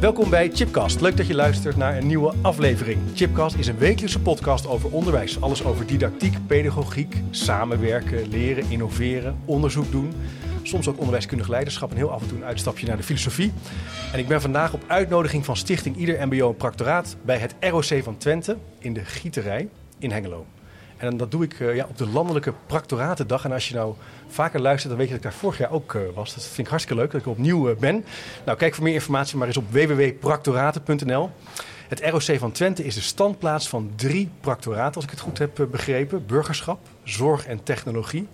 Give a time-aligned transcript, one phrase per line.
[0.00, 1.00] Welkom bij Chipcast.
[1.00, 2.98] Leuk dat je luistert naar een nieuwe aflevering.
[3.14, 5.40] Chipcast is een wekelijkse podcast over onderwijs.
[5.40, 10.12] Alles over didactiek, pedagogiek, samenwerken, leren, innoveren, onderzoek doen.
[10.62, 13.52] Soms ook onderwijskundig leiderschap en heel af en toe een uitstapje naar de filosofie.
[14.12, 18.02] En ik ben vandaag op uitnodiging van Stichting Ieder MBO een Practoraat bij het ROC
[18.02, 20.46] van Twente in de Gieterij in Hengelo.
[21.00, 23.44] En dat doe ik uh, ja, op de landelijke Practoratendag.
[23.44, 23.94] En als je nou
[24.28, 26.34] vaker luistert, dan weet je dat ik daar vorig jaar ook uh, was.
[26.34, 28.04] Dat vind ik hartstikke leuk dat ik opnieuw uh, ben.
[28.44, 31.30] Nou, kijk voor meer informatie maar eens op www.practoraten.nl.
[31.88, 35.66] Het ROC van Twente is de standplaats van drie practoraten, als ik het goed heb
[35.70, 36.26] begrepen.
[36.26, 38.28] Burgerschap, zorg en technologie.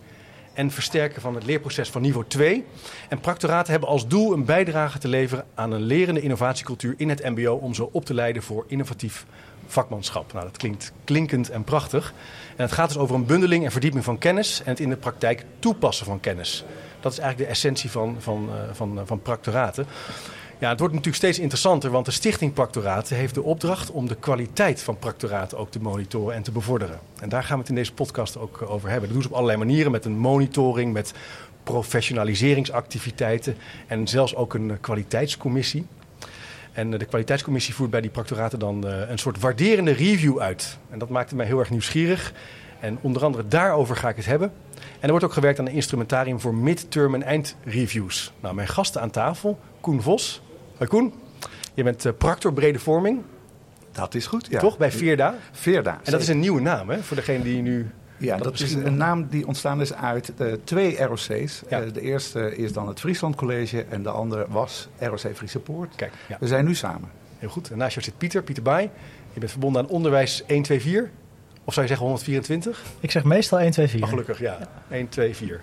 [0.52, 2.64] En versterken van het leerproces van niveau 2.
[3.08, 7.24] En practoraten hebben als doel een bijdrage te leveren aan een lerende innovatiecultuur in het
[7.24, 7.54] MBO.
[7.54, 9.26] om zo op te leiden voor innovatief
[9.66, 10.32] vakmanschap.
[10.32, 12.14] Nou, dat klinkt klinkend en prachtig.
[12.56, 14.96] En het gaat dus over een bundeling en verdieping van kennis en het in de
[14.96, 16.64] praktijk toepassen van kennis.
[17.00, 19.86] Dat is eigenlijk de essentie van, van, uh, van, uh, van practoraten.
[20.58, 24.14] Ja, het wordt natuurlijk steeds interessanter, want de Stichting Practoraten heeft de opdracht om de
[24.14, 26.98] kwaliteit van practoraten ook te monitoren en te bevorderen.
[27.20, 29.08] En daar gaan we het in deze podcast ook over hebben.
[29.08, 31.12] Dat doen ze op allerlei manieren, met een monitoring, met
[31.62, 35.86] professionaliseringsactiviteiten en zelfs ook een kwaliteitscommissie.
[36.76, 40.78] En de kwaliteitscommissie voert bij die practoraten dan uh, een soort waarderende review uit.
[40.90, 42.32] En dat maakte mij heel erg nieuwsgierig.
[42.80, 44.52] En onder andere daarover ga ik het hebben.
[44.74, 48.32] En er wordt ook gewerkt aan een instrumentarium voor midterm en eindreviews.
[48.40, 50.42] Nou, mijn gasten aan tafel, Koen Vos.
[50.76, 51.12] Hoi Koen,
[51.74, 53.22] je bent uh, practor brede vorming.
[53.92, 54.58] Dat is goed, ja.
[54.58, 55.34] Toch, bij Veerda?
[55.52, 56.00] Veerda.
[56.04, 57.90] En dat is een nieuwe naam, hè, voor degene die nu...
[58.18, 61.62] Ja, dat, dat is een naam die ontstaan is uit de twee ROC's.
[61.68, 61.82] Ja.
[61.82, 65.96] Uh, de eerste is dan het Friesland College en de andere was ROC Friese Poort.
[65.96, 66.36] Kijk, ja.
[66.40, 67.08] We zijn nu samen.
[67.38, 67.70] Heel goed.
[67.70, 68.90] En naast jou zit Pieter, Pieter Baai.
[69.32, 71.10] Je bent verbonden aan onderwijs 124.
[71.64, 72.82] Of zou je zeggen 124?
[73.00, 74.00] Ik zeg meestal 124.
[74.02, 74.56] Oh, gelukkig, ja.
[74.60, 74.96] ja.
[74.96, 75.60] 124.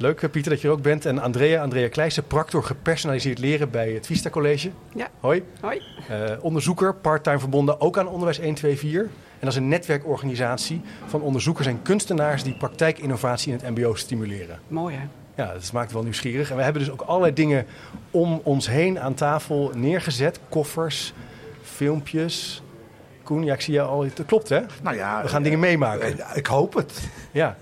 [0.00, 1.06] Leuk, Pieter, dat je er ook bent.
[1.06, 4.70] En Andrea, Andrea Kleijsen, practor gepersonaliseerd leren bij het Vista College.
[4.94, 5.08] Ja.
[5.20, 5.42] Hoi.
[5.60, 5.82] Hoi.
[6.10, 9.00] Uh, onderzoeker, parttime verbonden ook aan onderwijs 124.
[9.02, 9.08] En
[9.40, 14.58] dat is een netwerkorganisatie van onderzoekers en kunstenaars die praktijkinnovatie in het MBO stimuleren.
[14.68, 15.02] Mooi hè?
[15.42, 16.50] Ja, dat maakt wel nieuwsgierig.
[16.50, 17.66] En we hebben dus ook allerlei dingen
[18.10, 20.40] om ons heen aan tafel neergezet.
[20.48, 21.12] Koffers,
[21.62, 22.62] filmpjes.
[23.22, 24.04] Koen, ja, ik zie jou al.
[24.04, 24.60] Het klopt hè?
[24.82, 26.16] Nou ja, we gaan uh, dingen meemaken.
[26.16, 27.08] Uh, ik hoop het.
[27.32, 27.56] Ja.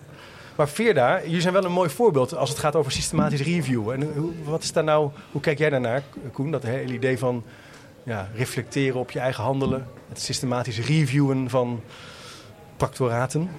[0.56, 4.00] Maar Veerda, jullie zijn wel een mooi voorbeeld als het gaat over systematisch reviewen.
[4.00, 6.02] En hoe, wat is daar nou, hoe kijk jij daarnaar,
[6.32, 6.50] Koen?
[6.50, 7.44] Dat hele idee van
[8.02, 9.86] ja, reflecteren op je eigen handelen.
[10.08, 11.80] Het systematisch reviewen van
[12.76, 13.50] practoraten?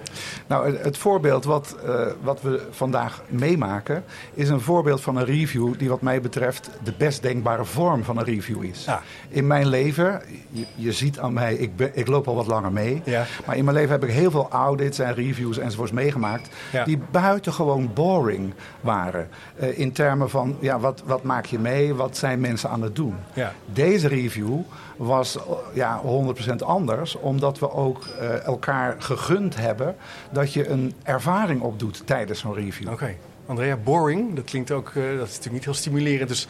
[0.46, 4.04] Nou, het, voorbeeld wat, uh, wat we vandaag meemaken...
[4.34, 6.70] is een voorbeeld van een review die wat mij betreft...
[6.82, 8.84] de best denkbare vorm van een review is.
[8.84, 9.02] Ja.
[9.28, 12.72] In mijn leven, je, je ziet aan mij, ik, ben, ik loop al wat langer
[12.72, 13.02] mee...
[13.04, 13.26] Ja.
[13.46, 16.48] maar in mijn leven heb ik heel veel audits en reviews enzovoorts meegemaakt...
[16.72, 16.84] Ja.
[16.84, 19.28] die buitengewoon boring waren.
[19.60, 21.94] Uh, in termen van, ja, wat, wat maak je mee?
[21.94, 23.14] Wat zijn mensen aan het doen?
[23.32, 23.52] Ja.
[23.72, 24.60] Deze review
[24.98, 25.38] was
[25.74, 26.02] ja,
[26.50, 29.96] 100% anders, omdat we ook uh, elkaar gegund hebben
[30.30, 32.90] dat je een ervaring opdoet tijdens zo'n review.
[32.90, 33.14] Oké.
[33.46, 36.28] Andrea, boring, dat klinkt ook, uh, dat is natuurlijk niet heel stimulerend.
[36.28, 36.48] Dus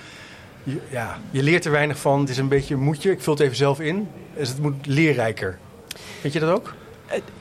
[0.62, 2.20] je, ja, je leert er weinig van.
[2.20, 3.10] Het is een beetje een moedje.
[3.10, 4.08] Ik vul het even zelf in.
[4.36, 5.58] Dus het moet leerrijker.
[6.20, 6.74] Vind je dat ook?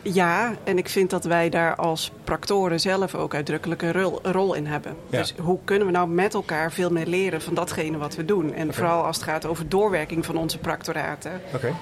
[0.02, 4.54] Ja, en ik vind dat wij daar als practoren zelf ook uitdrukkelijk een rol, rol
[4.54, 4.96] in hebben.
[5.10, 5.18] Ja.
[5.18, 8.54] Dus hoe kunnen we nou met elkaar veel meer leren van datgene wat we doen?
[8.54, 11.42] En vooral als het gaat over doorwerking van onze practoraten.
[11.46, 11.56] Oké.
[11.56, 11.74] Okay.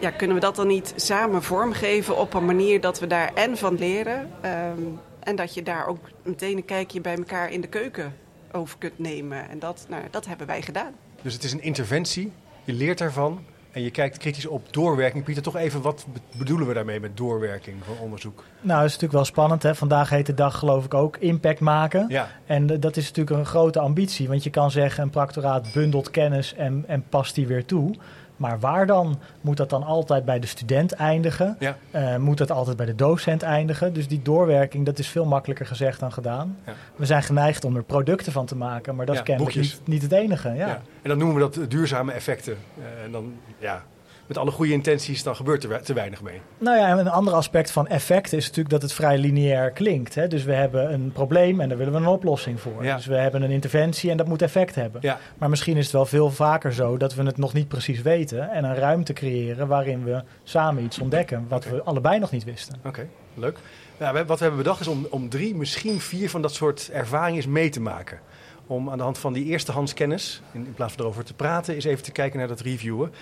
[0.00, 3.56] Ja, kunnen we dat dan niet samen vormgeven op een manier dat we daar en
[3.56, 4.30] van leren...
[4.44, 8.16] Um, en dat je daar ook meteen een kijkje bij elkaar in de keuken
[8.52, 9.48] over kunt nemen.
[9.48, 10.92] En dat, nou, dat hebben wij gedaan.
[11.22, 12.32] Dus het is een interventie,
[12.64, 13.44] je leert daarvan...
[13.72, 15.24] En je kijkt kritisch op doorwerking.
[15.24, 16.06] Pieter, toch even, wat
[16.36, 18.44] bedoelen we daarmee met doorwerking van onderzoek?
[18.60, 19.62] Nou, dat is natuurlijk wel spannend.
[19.62, 19.74] Hè?
[19.74, 22.04] Vandaag heet de dag, geloof ik, ook impact maken.
[22.08, 22.28] Ja.
[22.46, 24.28] En dat is natuurlijk een grote ambitie.
[24.28, 27.94] Want je kan zeggen, een practoraat bundelt kennis en, en past die weer toe.
[28.42, 29.18] Maar waar dan?
[29.40, 31.56] Moet dat dan altijd bij de student eindigen?
[31.58, 31.76] Ja.
[31.94, 33.92] Uh, moet dat altijd bij de docent eindigen?
[33.92, 36.56] Dus die doorwerking, dat is veel makkelijker gezegd dan gedaan.
[36.66, 36.72] Ja.
[36.96, 39.80] We zijn geneigd om er producten van te maken, maar dat Ja, is kennelijk niet,
[39.84, 40.48] niet het enige.
[40.48, 40.66] Ja.
[40.66, 40.82] Ja.
[41.02, 42.56] En dan noemen we dat duurzame effecten.
[42.78, 43.82] Uh, en dan, ja,
[44.26, 46.40] met alle goede intenties, dan gebeurt er te weinig mee.
[46.58, 50.14] Nou ja, en een ander aspect van effect is natuurlijk dat het vrij lineair klinkt.
[50.14, 50.28] Hè?
[50.28, 52.84] Dus we hebben een probleem en daar willen we een oplossing voor.
[52.84, 52.96] Ja.
[52.96, 55.00] Dus we hebben een interventie en dat moet effect hebben.
[55.04, 55.18] Ja.
[55.38, 58.50] Maar misschien is het wel veel vaker zo dat we het nog niet precies weten
[58.50, 62.74] en een ruimte creëren waarin we samen iets ontdekken wat we allebei nog niet wisten.
[62.78, 63.58] Oké, okay, leuk.
[63.96, 67.52] We, wat we hebben bedacht is om, om drie, misschien vier van dat soort ervaringen
[67.52, 68.18] mee te maken.
[68.66, 71.74] Om aan de hand van die eerstehands kennis, in, in plaats van erover te praten,
[71.74, 73.12] eens even te kijken naar dat reviewen.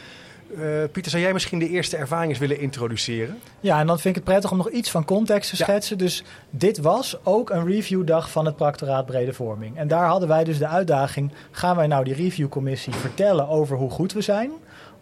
[0.58, 3.38] Uh, Pieter, zou jij misschien de eerste ervaringen willen introduceren?
[3.60, 5.98] Ja, en dan vind ik het prettig om nog iets van context te schetsen.
[5.98, 9.76] Dus dit was ook een reviewdag van het Practoraat Brede Vorming.
[9.76, 13.90] En daar hadden wij dus de uitdaging: gaan wij nou die reviewcommissie vertellen over hoe
[13.90, 14.50] goed we zijn?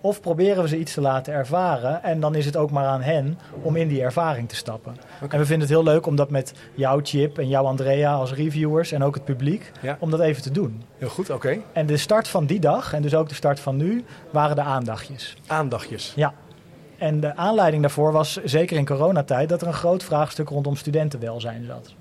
[0.01, 3.03] Of proberen we ze iets te laten ervaren en dan is het ook maar aan
[3.03, 4.97] hen om in die ervaring te stappen.
[5.21, 8.33] En we vinden het heel leuk om dat met jouw Chip en jouw Andrea als
[8.33, 10.83] reviewers en ook het publiek, om dat even te doen.
[10.99, 11.59] Heel goed, oké.
[11.73, 14.63] En de start van die dag, en dus ook de start van nu, waren de
[14.63, 15.37] aandachtjes.
[15.47, 16.13] Aandachtjes?
[16.17, 16.35] Ja.
[16.99, 21.65] En de aanleiding daarvoor was, zeker in coronatijd, dat er een groot vraagstuk rondom studentenwelzijn
[21.65, 21.95] zat.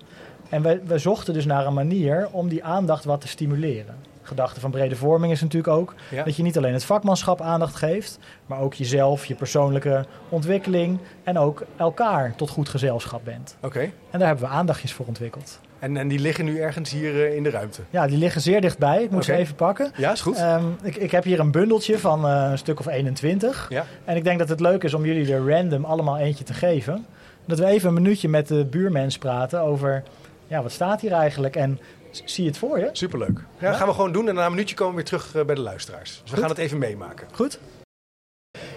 [0.49, 3.95] En we, we zochten dus naar een manier om die aandacht wat te stimuleren
[4.27, 5.93] gedachte van brede vorming is natuurlijk ook
[6.25, 11.37] dat je niet alleen het vakmanschap aandacht geeft, maar ook jezelf, je persoonlijke ontwikkeling en
[11.37, 13.57] ook elkaar tot goed gezelschap bent.
[13.61, 13.79] Oké.
[14.11, 15.59] En daar hebben we aandachtjes voor ontwikkeld.
[15.79, 17.81] En, en die liggen nu ergens hier eh, in de ruimte?
[17.89, 19.03] Ja, die liggen zeer dichtbij.
[19.03, 19.91] Ik moet ze even pakken.
[19.97, 20.41] Ja, is goed.
[20.41, 23.65] Um, ik, ik heb hier een bundeltje van uh, een stuk of 21.
[23.69, 23.85] Ja.
[24.05, 27.05] En ik denk dat het leuk is om jullie er random allemaal eentje te geven.
[27.45, 30.03] Dat we even een minuutje met de buurmens praten over...
[30.47, 31.55] Ja, wat staat hier eigenlijk?
[31.55, 31.79] En
[32.25, 32.89] Zie je het voor je?
[32.91, 33.39] Superleuk.
[33.59, 35.45] Ja, dat gaan we gewoon doen en na een minuutje komen we weer terug eh,
[35.45, 36.19] bij de luisteraars.
[36.21, 37.27] Dus we gaan het even meemaken.
[37.31, 37.59] Goed.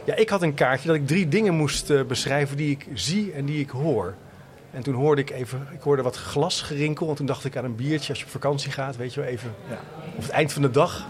[0.05, 3.33] Ja, ik had een kaartje dat ik drie dingen moest uh, beschrijven die ik zie
[3.33, 4.15] en die ik hoor.
[4.71, 7.09] En toen hoorde ik even, ik hoorde wat glasgerinkel.
[7.09, 9.29] En toen dacht ik aan een biertje als je op vakantie gaat, weet je wel,
[9.29, 9.79] even ja.
[10.17, 11.07] op het eind van de dag.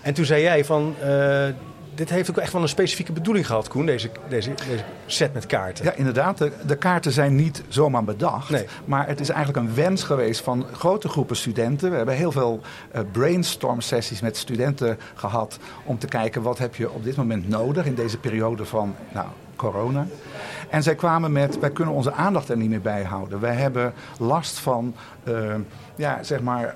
[0.00, 1.48] En toen zei jij van, uh,
[2.02, 5.46] dit heeft ook echt wel een specifieke bedoeling gehad, Koen, deze, deze, deze set met
[5.46, 5.84] kaarten.
[5.84, 6.38] Ja, inderdaad.
[6.38, 8.50] De, de kaarten zijn niet zomaar bedacht.
[8.50, 8.66] Nee.
[8.84, 11.90] Maar het is eigenlijk een wens geweest van grote groepen studenten.
[11.90, 12.60] We hebben heel veel
[12.94, 15.58] uh, brainstorm sessies met studenten gehad.
[15.84, 19.26] Om te kijken wat heb je op dit moment nodig in deze periode van nou,
[19.56, 20.06] corona.
[20.68, 23.40] En zij kwamen met, wij kunnen onze aandacht er niet meer bij houden.
[23.40, 24.94] Wij hebben last van,
[25.24, 25.54] uh,
[25.96, 26.74] ja, zeg maar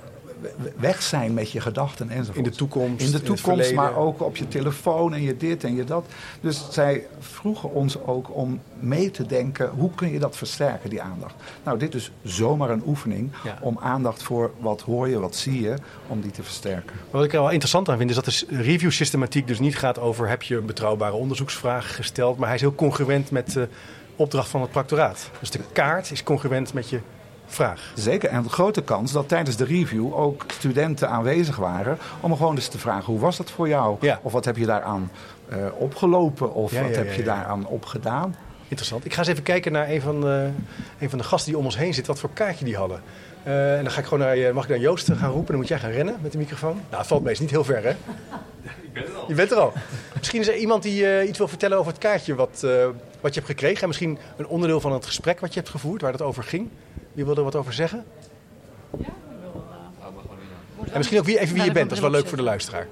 [0.77, 2.37] weg zijn met je gedachten enzovoort.
[2.37, 3.05] In de toekomst.
[3.07, 6.07] In de toekomst, maar ook op je telefoon en je dit en je dat.
[6.41, 11.03] Dus zij vroegen ons ook om mee te denken, hoe kun je dat versterken, die
[11.03, 11.35] aandacht?
[11.63, 13.31] Nou, dit is zomaar een oefening
[13.61, 15.75] om aandacht voor wat hoor je, wat zie je,
[16.07, 16.97] om die te versterken.
[17.11, 20.29] Wat ik er wel interessant aan vind, is dat de review-systematiek dus niet gaat over
[20.29, 23.69] heb je een betrouwbare onderzoeksvraag gesteld, maar hij is heel congruent met de
[24.17, 25.31] opdracht van het practoraat.
[25.41, 27.01] Dus de kaart is congruent met je
[27.47, 27.93] vraag.
[27.95, 32.55] Zeker, en een grote kans dat tijdens de review ook studenten aanwezig waren om gewoon
[32.55, 33.97] eens te vragen: hoe was dat voor jou?
[34.01, 34.21] Ja.
[34.23, 35.11] Of wat heb je daaraan
[35.49, 36.55] uh, opgelopen?
[36.55, 38.37] Of ja, wat ja, heb je daaraan opgedaan?
[38.69, 39.05] Interessant.
[39.05, 40.49] Ik ga eens even kijken naar een van, de,
[40.99, 43.01] een van de gasten die om ons heen zit, wat voor kaartje die hadden.
[43.47, 45.47] Uh, en dan ga ik gewoon naar je, mag ik naar Joost gaan roepen?
[45.47, 46.75] Dan moet jij gaan rennen met de microfoon.
[46.75, 47.91] Nou, het valt meestal niet heel ver, hè?
[47.91, 49.29] Ik ben er al.
[49.29, 49.73] Je bent er al.
[50.17, 52.71] Misschien is er iemand die uh, iets wil vertellen over het kaartje wat, uh,
[53.21, 53.83] wat je hebt gekregen.
[53.83, 56.69] En misschien een onderdeel van het gesprek wat je hebt gevoerd, waar het over ging.
[57.17, 58.05] Wie wil er wat over zeggen?
[58.99, 59.65] Ja, ik wil.
[60.81, 62.43] Uh, en misschien ook wie, even wie je bent, dat is wel leuk voor de
[62.43, 62.87] luisteraar.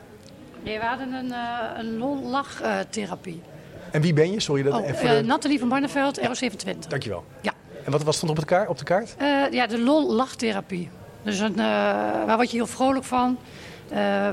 [0.63, 3.43] Nee, we hadden een, uh, een lol-lachtherapie.
[3.91, 4.41] en wie ben je?
[4.41, 5.19] Sorry, dat oh, even.
[5.19, 6.89] Uh, Nathalie van Barneveld, RO27.
[6.89, 7.25] Dankjewel.
[7.41, 7.53] Ja.
[7.85, 9.15] En wat, wat stond op, het kaart, op de kaart?
[9.51, 10.91] ja, de lol-lachtherapie.
[11.23, 13.39] Dus een, waar word je heel vrolijk van?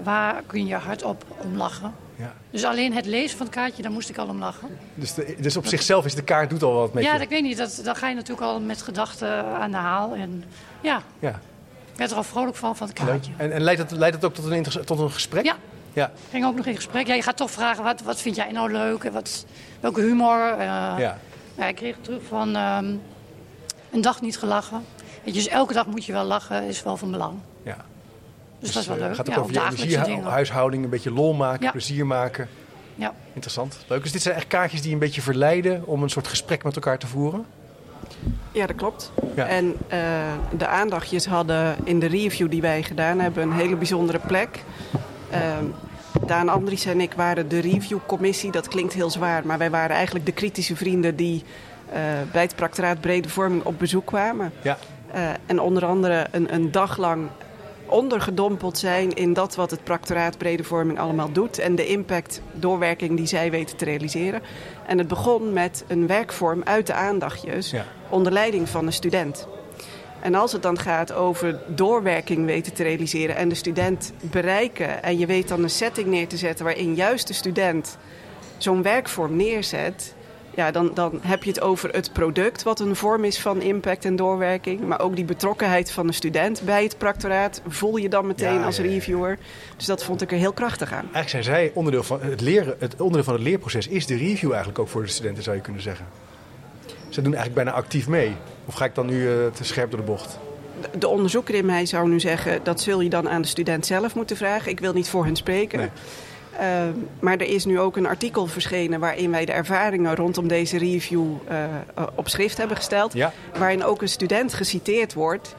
[0.04, 1.94] Waar kun je hardop om lachen?
[2.16, 2.34] Ja.
[2.50, 4.78] Dus alleen het lezen van het kaartje, daar moest ik al om lachen.
[4.94, 7.18] Dus, de, dus op zichzelf is de kaart doet al wat met ja, je?
[7.18, 7.58] Ja, ik weet niet.
[7.58, 10.14] Dat, dan ga je natuurlijk al met gedachten aan de haal.
[10.14, 10.44] En
[10.82, 11.40] ja, ja.
[11.92, 13.32] ik werd er al vrolijk van, van het kaartje.
[13.38, 15.46] En, en leidt, het, leidt ook tot een, tot een gesprek?
[15.46, 15.56] Ja.
[15.94, 16.12] ja.
[16.30, 17.08] ging ook nog in gesprek.
[17.08, 19.04] Ja, je gaat toch vragen, wat, wat vind jij nou leuk?
[19.04, 19.46] En wat,
[19.80, 20.52] welke humor?
[20.52, 20.98] Uh, ja.
[21.56, 21.68] ja.
[21.68, 23.02] Ik kreeg terug van um,
[23.92, 24.86] een dag niet gelachen.
[25.24, 27.40] Weet je, dus elke dag moet je wel lachen, is wel van belang.
[27.64, 27.78] Ja.
[28.62, 29.16] Dus, dat is wel leuk.
[29.16, 31.72] gaat ook ja, over je energiehuishouding, een beetje lol maken, ja.
[31.72, 32.48] plezier maken.
[32.96, 33.14] Ja.
[33.28, 33.86] Interessant.
[33.88, 34.04] Leuk.
[34.04, 36.98] Dus dit zijn echt kaartjes die een beetje verleiden om een soort gesprek met elkaar
[36.98, 37.46] te voeren?
[38.52, 39.12] Ja, dat klopt.
[39.36, 39.48] Ja.
[39.48, 40.00] En uh,
[40.58, 44.64] de aandachtjes hadden in de review die wij gedaan hebben een hele bijzondere plek.
[45.32, 45.38] Uh,
[46.26, 48.52] Daan Andries en ik waren de reviewcommissie.
[48.52, 51.44] Dat klinkt heel zwaar, maar wij waren eigenlijk de kritische vrienden die
[51.90, 51.96] uh,
[52.32, 54.52] bij het Practoraat Brede Vorming op bezoek kwamen.
[54.62, 54.78] Ja.
[55.16, 57.28] Uh, en onder andere een, een dag lang
[57.92, 63.18] ondergedompeld zijn in dat wat het Practoraat Brede Vorming allemaal doet en de impact, doorwerking
[63.18, 64.42] die zij weten te realiseren.
[64.88, 67.86] En het begon met een werkvorm uit de aandachtjes ja.
[68.10, 69.48] onder leiding van een student.
[70.22, 75.18] En als het dan gaat over doorwerking weten te realiseren en de student bereiken en
[75.18, 77.98] je weet dan een setting neer te zetten waarin juist de student
[78.58, 80.16] zo'n werkvorm neerzet,
[80.56, 84.06] ja, dan, dan heb je het over het product, wat een vorm is van impact
[84.06, 84.82] en doorwerking.
[84.88, 88.64] Maar ook die betrokkenheid van de student bij het practoraat voel je dan meteen Ja,
[88.66, 89.38] als ja, reviewer.
[89.78, 91.10] Dus dat vond ik er heel krachtig aan.
[91.14, 92.76] Eigenlijk zijn zij onderdeel van het leren.
[92.80, 95.62] Het onderdeel van het leerproces is de review eigenlijk ook voor de studenten, zou je
[95.62, 96.06] kunnen zeggen.
[97.10, 98.32] Ze doen eigenlijk bijna actief mee.
[98.66, 100.40] Of ga ik dan nu uh, te scherp door de bocht?
[100.92, 103.86] De- De onderzoeker in mij zou nu zeggen, dat zul je dan aan de student
[103.86, 104.72] zelf moeten vragen.
[104.72, 105.80] Ik wil niet voor hen spreken.
[105.80, 105.90] Nee.
[106.60, 110.78] Ehm, maar er is nu ook een artikel verschenen waarin wij de ervaringen rondom deze
[110.78, 111.66] review uh,
[112.16, 113.14] op schrift hebben gesteld.
[113.14, 113.34] Ja.
[113.58, 115.56] Waarin ook een student geciteerd wordt.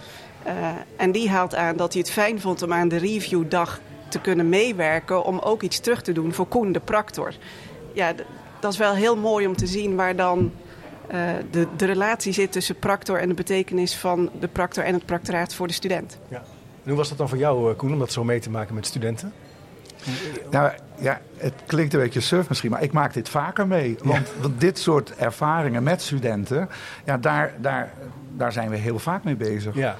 [0.47, 0.53] Uh,
[0.97, 4.49] en die haalt aan dat hij het fijn vond om aan de reviewdag te kunnen
[4.49, 7.35] meewerken om ook iets terug te doen voor Koen de Practor.
[7.93, 8.13] Ja,
[8.61, 10.53] dat is wel heel mooi om te zien waar dan
[11.51, 15.55] de, de relatie zit tussen Practor en de betekenis van de Practor en het Practoraat
[15.55, 16.19] voor de student.
[16.29, 16.37] Ja.
[16.83, 18.87] En hoe was dat dan voor jou, Koen, om dat zo mee te maken met
[18.87, 19.33] studenten?
[20.51, 23.97] Nou ja, het klinkt een beetje surf misschien, maar ik maak dit vaker mee.
[24.03, 24.41] Want, ja.
[24.41, 26.69] want dit soort ervaringen met studenten,
[27.05, 27.93] ja, daar, daar,
[28.37, 29.75] daar zijn we heel vaak mee bezig.
[29.75, 29.97] Ja.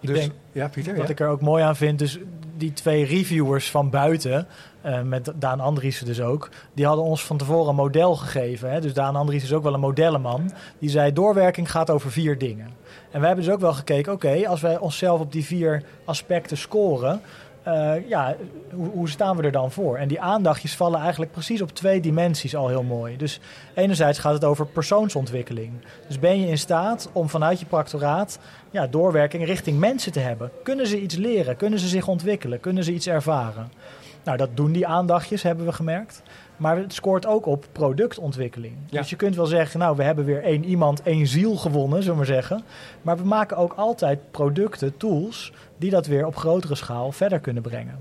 [0.00, 0.96] Ik Dus- denk, ja, Pieter.
[0.96, 1.10] wat ja.
[1.12, 2.18] ik er ook mooi aan vind, dus
[2.56, 4.46] die twee reviewers van buiten,
[4.80, 8.70] eh, met Daan Andriessen dus ook, die hadden ons van tevoren een model gegeven.
[8.70, 8.80] Hè?
[8.80, 10.52] Dus Daan Andriessen is ook wel een modellenman.
[10.78, 12.66] Die zei, doorwerking gaat over vier dingen.
[13.10, 16.56] En we hebben dus ook wel gekeken, oké, als wij onszelf op die vier aspecten
[16.56, 17.20] scoren,
[17.68, 18.36] uh, ja,
[18.72, 19.96] hoe, hoe, staan we er dan voor?
[19.96, 23.16] En die aandachtjes vallen eigenlijk precies op twee dimensies al heel mooi.
[23.16, 23.40] Dus
[23.74, 25.72] enerzijds gaat het over persoonsontwikkeling.
[26.06, 28.38] Dus ben je in staat om vanuit je practoraat
[28.70, 30.50] ja, doorwerking richting mensen te hebben?
[30.62, 31.56] Kunnen ze iets leren?
[31.56, 32.60] Kunnen ze zich ontwikkelen?
[32.60, 33.72] Kunnen ze iets ervaren?
[34.24, 36.22] Nou, dat doen die aandachtjes, hebben we gemerkt.
[36.56, 38.74] Maar het scoort ook op productontwikkeling.
[38.86, 39.00] Ja.
[39.00, 42.18] Dus je kunt wel zeggen, nou, we hebben weer één iemand, één ziel gewonnen, zullen
[42.18, 42.62] we maar zeggen.
[43.02, 47.62] Maar we maken ook altijd producten, tools, die dat weer op grotere schaal verder kunnen
[47.62, 47.98] brengen.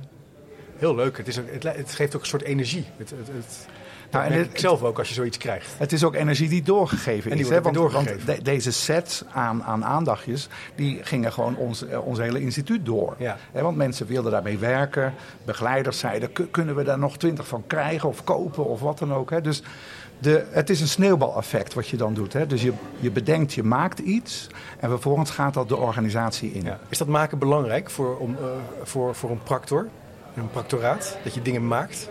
[0.77, 1.17] Heel leuk.
[1.17, 2.85] Het, is ook, het, het geeft ook een soort energie.
[2.97, 3.67] Het, het, het,
[4.11, 5.67] Nou, dat en het- ik zelf ook als je zoiets krijgt.
[5.77, 7.51] Het is ook energie die doorgegeven En die is.
[7.51, 7.61] hè?
[7.61, 8.25] Want, doorgegeven.
[8.25, 13.15] de- deze sets aan, aan aandachtjes, die gingen gewoon ons, eh, ons hele instituut door.
[13.17, 13.37] Ja.
[13.51, 15.13] Hè, want mensen wilden daarmee werken.
[15.45, 19.13] Begeleiders zeiden, "Kun- kunnen we daar nog twintig van krijgen of kopen of wat dan
[19.13, 19.29] ook.
[19.29, 19.41] Hè?
[19.41, 19.63] Dus
[20.19, 22.33] de, het is een sneeuwbaleffect wat je dan doet.
[22.33, 22.47] Hè?
[22.47, 24.47] Dus je, je bedenkt, je maakt iets
[24.79, 26.63] en vervolgens gaat dat de organisatie in.
[26.63, 26.79] Ja.
[26.89, 28.45] Is dat maken belangrijk voor, om, eh,
[28.83, 29.87] voor, voor een practor?
[30.35, 31.17] Een practoraat?
[31.23, 32.09] Dat je dingen maakt?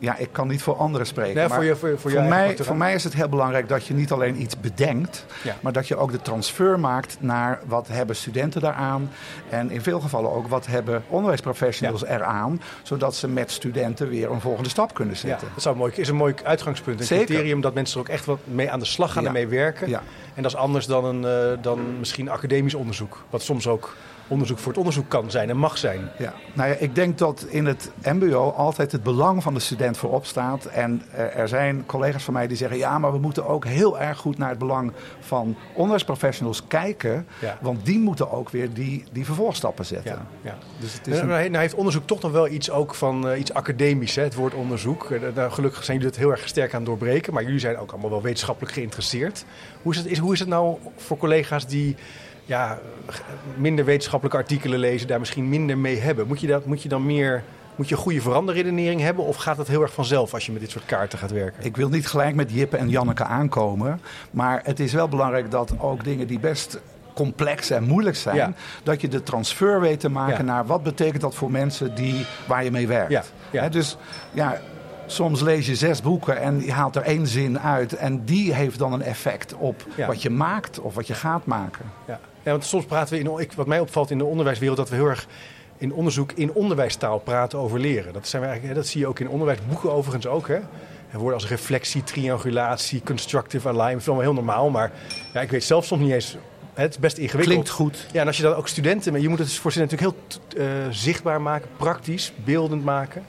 [0.00, 1.34] Ja, ik kan niet voor anderen spreken.
[1.34, 3.14] Nee, maar voor je- voor je- voor je voor, eigen mij, voor mij is het
[3.14, 5.56] heel belangrijk dat je niet alleen iets bedenkt, Ja.
[5.60, 9.10] maar dat je ook de transfer maakt naar wat hebben studenten daaraan.
[9.48, 14.40] En in veel gevallen ook wat hebben onderwijsprofessionals eraan, zodat ze met studenten weer een
[14.40, 15.48] volgende stap kunnen Ja, zetten.
[15.54, 17.00] dat zou mooi, is een mooi uitgangspunt.
[17.00, 17.24] Een Zeker.
[17.26, 19.88] criterium dat mensen er ook echt wat mee aan de slag gaan en mee werken.
[20.34, 23.24] En dat is anders dan, een, eh, dan misschien academisch onderzoek.
[23.30, 23.94] Wat soms ook
[24.28, 26.08] onderzoek voor het onderzoek kan zijn en mag zijn.
[26.18, 26.34] Ja.
[26.52, 30.26] Nou ja, ik denk dat in het MBO altijd het belang van de student voorop
[30.26, 30.64] staat.
[30.64, 34.00] En eh, er zijn collega's van mij die zeggen: ja, maar we moeten ook heel
[34.00, 37.26] erg goed naar het belang van onderwijsprofessionals kijken.
[37.40, 37.58] Ja.
[37.60, 40.12] Want die moeten ook weer die, die vervolgstappen zetten.
[40.12, 40.56] Ja, ja.
[40.80, 43.38] Dus het is Nou, een- nou, heeft onderzoek toch nog wel iets, ook van, eh,
[43.38, 45.10] iets academisch, hè, het woord onderzoek.
[45.10, 47.76] Eh, nou, gelukkig zijn jullie het heel erg sterk aan het doorbreken, maar jullie zijn
[47.78, 49.44] ook allemaal wel wetenschappelijk geïnteresseerd.
[49.82, 51.96] Hoe is het, is, hoe is het nou voor collega's die
[52.48, 52.78] ja,
[53.56, 56.26] minder wetenschappelijke artikelen lezen, daar misschien minder mee hebben?
[56.26, 57.42] Moet je, dat, moet je dan meer
[57.76, 60.60] moet je een goede veranderredenering hebben of gaat het heel erg vanzelf als je met
[60.60, 61.64] dit soort kaarten gaat werken?
[61.64, 64.00] Ik wil niet gelijk met Jippe en Janneke aankomen.
[64.30, 66.78] Maar het is wel belangrijk dat ook dingen die best
[67.14, 68.52] complex en moeilijk zijn, Ja.
[68.82, 70.52] dat je de transfer weet te maken Ja.
[70.52, 73.32] naar wat betekent dat voor mensen die, waar je mee werkt.
[73.50, 73.96] Ja, dus
[74.32, 74.60] ja,
[75.06, 78.78] soms lees je zes boeken en je haalt er één zin uit en die heeft
[78.78, 81.84] dan een effect op wat je maakt of wat je gaat maken.
[82.06, 82.20] Ja.
[82.48, 84.94] Ja, want soms praten we, in, ik, wat mij opvalt in de onderwijswereld, dat we
[84.94, 85.26] heel erg
[85.78, 88.12] in onderzoek in onderwijstaal praten over leren.
[88.12, 90.48] Dat, zijn we eigenlijk, dat zie je ook in onderwijsboeken overigens ook.
[90.48, 90.54] Hè.
[91.10, 94.70] Er woorden als reflectie, triangulatie, constructive alignment, allemaal heel normaal.
[94.70, 94.92] Maar
[95.32, 96.36] ja, ik weet zelf soms niet eens,
[96.74, 97.54] het is best ingewikkeld.
[97.54, 98.06] Klinkt goed.
[98.12, 100.88] Ja, en als je dan ook studenten, je moet het voor studenten natuurlijk heel eh,
[100.90, 103.24] zichtbaar maken, praktisch, beeldend maken.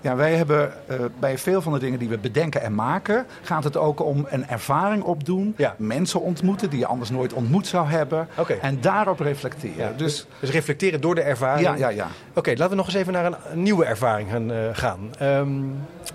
[0.00, 3.64] Ja, wij hebben eh, bij veel van de dingen die we bedenken en maken, gaat
[3.64, 5.54] het ook om een ervaring opdoen.
[5.56, 5.74] Ja.
[5.78, 8.28] Mensen ontmoeten die je anders nooit ontmoet zou hebben.
[8.60, 9.76] En daarop reflecteren.
[9.76, 11.66] Ja, dus dus, dus reflecteren door de ervaring.
[11.66, 12.08] ja, ja, ja.
[12.34, 14.52] Oké, laten we nog eens even naar een, nieuwe ervaring gaan.
[14.52, 15.10] eh, gaan.
[15.18, 15.52] Ehm,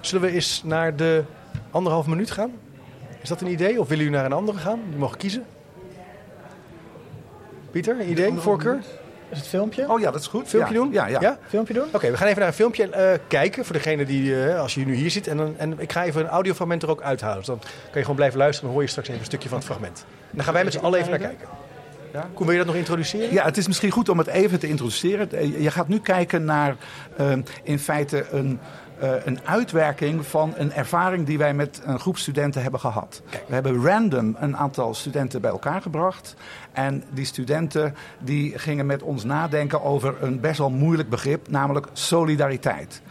[0.01, 1.23] zullen we eens naar de
[1.71, 2.51] anderhalf minuut gaan?
[3.21, 3.79] Is dat een idee?
[3.79, 4.79] Of willen jullie naar een andere gaan?
[4.89, 5.43] Je mag kiezen.
[7.71, 8.83] Pieter, een idee, voorkeur?
[9.31, 9.89] Is het filmpje?
[9.91, 10.47] Oh ja, dat is goed.
[10.47, 10.79] Filmpje ja.
[10.79, 10.91] doen?
[10.91, 11.37] Ja, ja.
[11.47, 11.87] Filmpje doen?
[11.93, 13.65] Oké, we gaan even naar een filmpje eh, kijken.
[13.65, 15.27] Voor degene die, eh, als je nu hier zit.
[15.27, 17.37] En, dan- en ik ga even een audiofragment er ook uithalen.
[17.37, 18.63] Dus dan kan je gewoon blijven luisteren.
[18.65, 20.05] Dan hoor je straks even een stukje van het fragment.
[20.07, 21.47] En dan gaan wij met z'n allen even naar kijken.
[22.13, 22.27] Ja.
[22.33, 23.33] Koen, wil je dat nog introduceren?
[23.33, 25.31] Ja, het is misschien goed om het even te introduceren.
[25.31, 26.75] Eh, Je gaat nu kijken naar
[27.63, 28.59] in feite een,
[28.99, 33.21] eh, een uitwerking van een ervaring die wij met een groep studenten hebben gehad.
[33.47, 36.35] We hebben random een aantal studenten bij elkaar gebracht.
[36.71, 41.87] En die studenten die gingen met ons nadenken over een best wel moeilijk begrip, namelijk
[41.93, 43.01] solidariteit.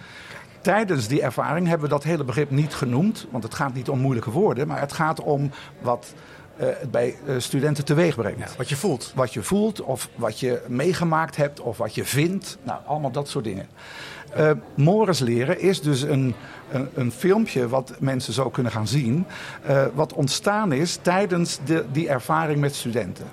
[0.61, 3.99] Tijdens die ervaring hebben we dat hele begrip niet genoemd, want het gaat niet om
[3.99, 6.15] moeilijke woorden, maar het gaat om wat
[6.59, 8.39] eh, het bij eh, studenten teweeg brengt.
[8.39, 9.13] Ja, wat je voelt.
[9.15, 12.59] Wat je voelt, of wat je meegemaakt hebt, of wat je vindt.
[12.63, 13.69] Nou, allemaal dat soort dingen.
[14.37, 16.35] Uh, leren is dus een,
[16.71, 19.27] een, een, filmpje wat mensen zo kunnen gaan zien.
[19.71, 23.27] Uh, wat ontstaan is tijdens de, die ervaring met studenten.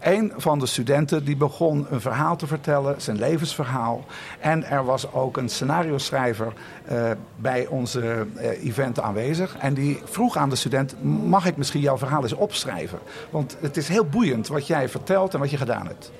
[0.00, 4.04] Een van de studenten die begon een verhaal te vertellen, zijn levensverhaal.
[4.38, 6.52] En er was ook een scenario-schrijver
[6.92, 9.56] uh, bij onze uh, event aanwezig.
[9.58, 10.94] En die vroeg aan de student:
[11.26, 12.98] Mag ik misschien jouw verhaal eens opschrijven?
[13.30, 16.12] Want het is heel boeiend wat jij vertelt en wat je gedaan hebt.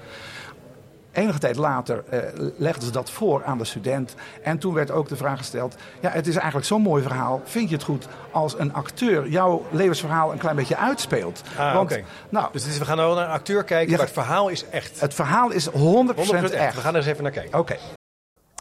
[1.13, 2.19] Enige tijd later uh,
[2.57, 4.15] legden ze dat voor aan de student.
[4.43, 7.41] En toen werd ook de vraag gesteld: ja, het is eigenlijk zo'n mooi verhaal.
[7.45, 11.43] Vind je het goed als een acteur jouw levensverhaal een klein beetje uitspeelt?
[11.59, 12.05] Ah, Want, okay.
[12.29, 14.69] nou, dus is, we gaan nou naar een acteur kijken, Ja, maar het verhaal is
[14.69, 15.01] echt.
[15.01, 15.75] het verhaal is 100%, 100%
[16.17, 16.51] echt.
[16.51, 16.75] echt.
[16.75, 17.59] We gaan er eens even naar kijken.
[17.59, 17.77] Oké.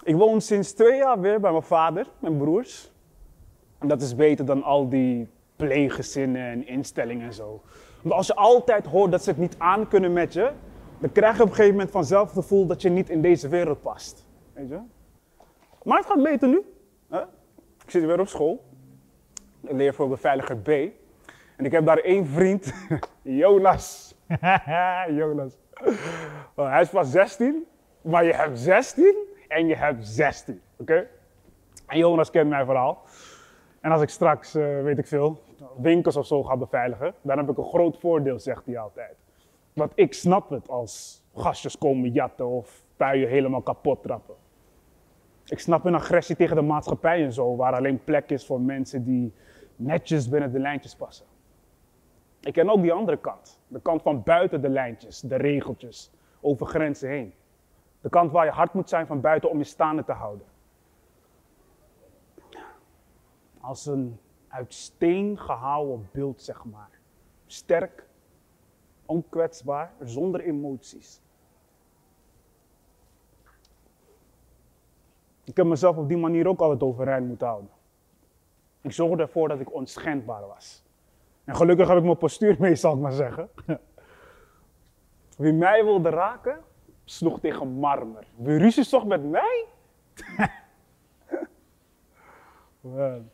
[0.04, 2.90] Ik woon sinds twee jaar weer bij mijn vader, mijn broers.
[3.80, 7.62] En dat is beter dan al die pleeggezinnen en instellingen en zo.
[8.02, 10.52] Want als je altijd hoort dat ze het niet aan kunnen met je,
[11.00, 13.48] dan krijg je op een gegeven moment vanzelf het gevoel dat je niet in deze
[13.48, 14.26] wereld past.
[14.54, 14.80] Weet je?
[15.84, 16.62] Maar het gaat beter nu.
[17.10, 17.22] Hè?
[17.84, 18.64] Ik zit weer op school.
[19.62, 20.68] Ik leer voor beveiliger B.
[21.56, 22.74] En ik heb daar één vriend,
[23.22, 24.16] Jonas.
[25.20, 25.58] Jonas.
[26.56, 27.66] Hij is pas 16,
[28.02, 29.16] maar je hebt 16
[29.48, 30.62] en je hebt 16.
[30.78, 31.08] Oké?
[31.88, 33.04] En Jonas kent mijn verhaal.
[33.82, 35.42] En als ik straks, eh, weet ik veel,
[35.78, 39.16] winkels of zo ga beveiligen, dan heb ik een groot voordeel, zegt hij altijd.
[39.80, 44.36] Want ik snap het als gastjes komen jatten of puien helemaal kapot trappen.
[45.46, 49.04] Ik snap een agressie tegen de maatschappij en zo, waar alleen plek is voor mensen
[49.04, 49.34] die
[49.76, 51.26] netjes binnen de lijntjes passen.
[52.42, 53.60] Ik ken ook die andere kant.
[53.68, 57.34] De kant van buiten de lijntjes, de regeltjes, over grenzen heen.
[58.02, 60.46] De kant waar je hard moet zijn van buiten om je staande te houden.
[63.60, 66.90] Als een uit steen gehouwen beeld, zeg maar.
[67.46, 68.09] Sterk,
[69.10, 71.22] onkwetsbaar, zonder emoties.
[75.44, 77.70] Ik heb mezelf op die manier ook altijd overeind moeten houden.
[78.82, 80.84] Ik zorgde ervoor dat ik onschendbaar was.
[81.44, 83.50] En gelukkig heb ik mijn postuur mee, zal ik maar zeggen.
[85.38, 86.64] Wie mij wilde raken,
[87.04, 88.28] sloeg tegen marmer.
[88.36, 89.66] Wie ruzie zocht met mij?
[92.82, 93.30] Man.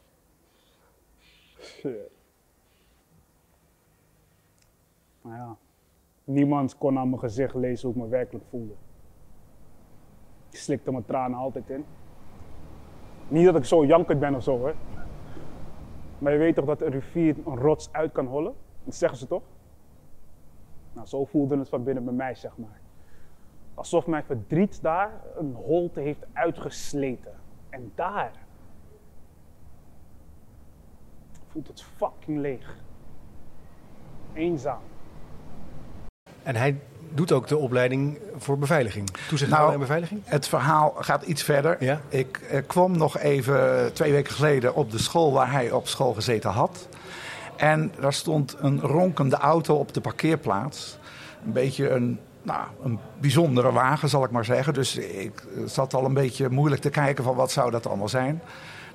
[1.60, 2.12] Shit.
[5.22, 5.58] Maar ja,
[6.26, 8.74] niemand kon aan mijn gezicht lezen hoe ik me werkelijk voelde.
[10.50, 11.86] Ik slikte mijn tranen altijd in.
[13.28, 14.74] Niet dat ik zo jankend ben of zo hoor.
[16.18, 18.54] Maar je weet toch dat een rivier een rots uit kan hollen?
[18.84, 19.44] Dat zeggen ze toch?
[20.94, 22.80] Nou, zo voelde het van binnen bij mij, zeg maar.
[23.74, 27.34] Alsof mijn verdriet daar een holte heeft uitgesleten.
[27.70, 28.32] En daar
[31.48, 32.78] voelt het fucking leeg.
[34.34, 34.82] Eenzaam.
[36.46, 36.78] En hij
[37.14, 39.10] doet ook de opleiding voor beveiliging.
[39.28, 40.22] Toezichthouder Nou, en beveiliging?
[40.24, 41.78] Het verhaal gaat iets verder.
[41.80, 42.02] Ja.
[42.10, 46.14] Ik eh, kwam nog even twee weken geleden op de school waar hij op school
[46.14, 46.88] gezeten had.
[47.56, 50.98] En daar stond een ronkende auto op de parkeerplaats.
[51.46, 54.74] Een beetje een, nou, een bijzondere wagen, zal ik maar zeggen.
[54.74, 58.10] Dus ik eh, zat al een beetje moeilijk te kijken van wat zou dat allemaal
[58.10, 58.42] zijn.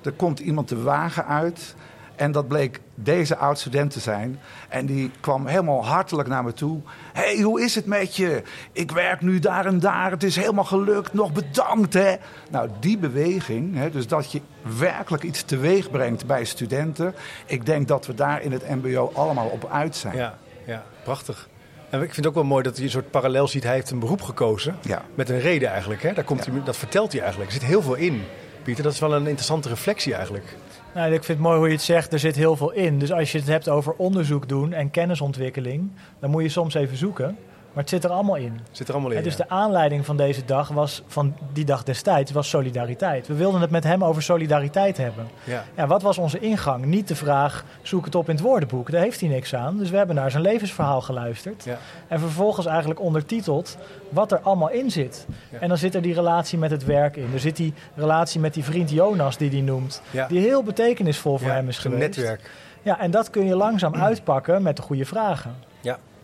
[0.03, 1.75] Er komt iemand de wagen uit.
[2.15, 4.39] En dat bleek deze oud-student te zijn.
[4.69, 6.81] En die kwam helemaal hartelijk naar me toe.
[7.13, 8.41] hey, hoe is het met je?
[8.71, 10.11] Ik werk nu daar en daar.
[10.11, 11.13] Het is helemaal gelukt.
[11.13, 12.15] Nog bedankt, hè?
[12.49, 14.41] Nou, die beweging, hè, dus dat je
[14.77, 17.15] werkelijk iets teweeg brengt bij studenten.
[17.45, 20.15] Ik denk dat we daar in het MBO allemaal op uit zijn.
[20.15, 21.49] Ja, ja, prachtig.
[21.89, 23.63] En ik vind het ook wel mooi dat hij een soort parallel ziet.
[23.63, 24.77] Hij heeft een beroep gekozen.
[24.81, 25.01] Ja.
[25.15, 26.03] Met een reden eigenlijk.
[26.03, 26.13] Hè?
[26.13, 27.51] Daar komt hij, dat vertelt hij eigenlijk.
[27.51, 28.23] Er zit heel veel in.
[28.63, 30.55] Pieter, dat is wel een interessante reflectie eigenlijk.
[30.93, 32.99] Nou, ik vind het mooi hoe je het zegt, er zit heel veel in.
[32.99, 36.97] Dus als je het hebt over onderzoek doen en kennisontwikkeling, dan moet je soms even
[36.97, 37.37] zoeken.
[37.73, 38.59] Maar het zit er allemaal in.
[38.71, 39.17] Zit er allemaal in.
[39.17, 39.43] En dus ja.
[39.43, 43.27] de aanleiding van deze dag was, van die dag destijds, was solidariteit.
[43.27, 45.27] We wilden het met hem over solidariteit hebben.
[45.43, 45.63] Ja.
[45.75, 46.85] Ja, wat was onze ingang?
[46.85, 48.91] Niet de vraag, zoek het op in het woordenboek.
[48.91, 49.77] Daar heeft hij niks aan.
[49.77, 51.63] Dus we hebben naar zijn levensverhaal geluisterd.
[51.63, 51.77] Ja.
[52.07, 53.77] En vervolgens eigenlijk ondertiteld
[54.09, 55.25] wat er allemaal in zit.
[55.49, 55.59] Ja.
[55.59, 57.29] En dan zit er die relatie met het werk in.
[57.33, 60.01] Er zit die relatie met die vriend Jonas die hij noemt.
[60.09, 60.27] Ja.
[60.27, 62.01] Die heel betekenisvol voor hem is geweest.
[62.01, 62.49] netwerk.
[62.81, 65.55] Ja, en dat kun je langzaam uitpakken met de goede vragen.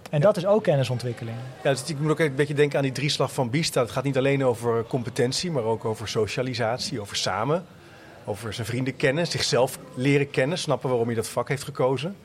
[0.10, 0.14] Ja.
[0.16, 1.38] En dat is ook kennisontwikkeling.
[1.64, 3.82] Ja, dus ik moet ook een beetje denken aan die drieslag van Biesta.
[3.82, 7.66] Het gaat niet alleen over competentie, maar ook over socialisatie, over samen.
[8.26, 12.16] Over zijn vrienden kennen, zichzelf leren kennen, snappen waarom hij dat vak heeft gekozen.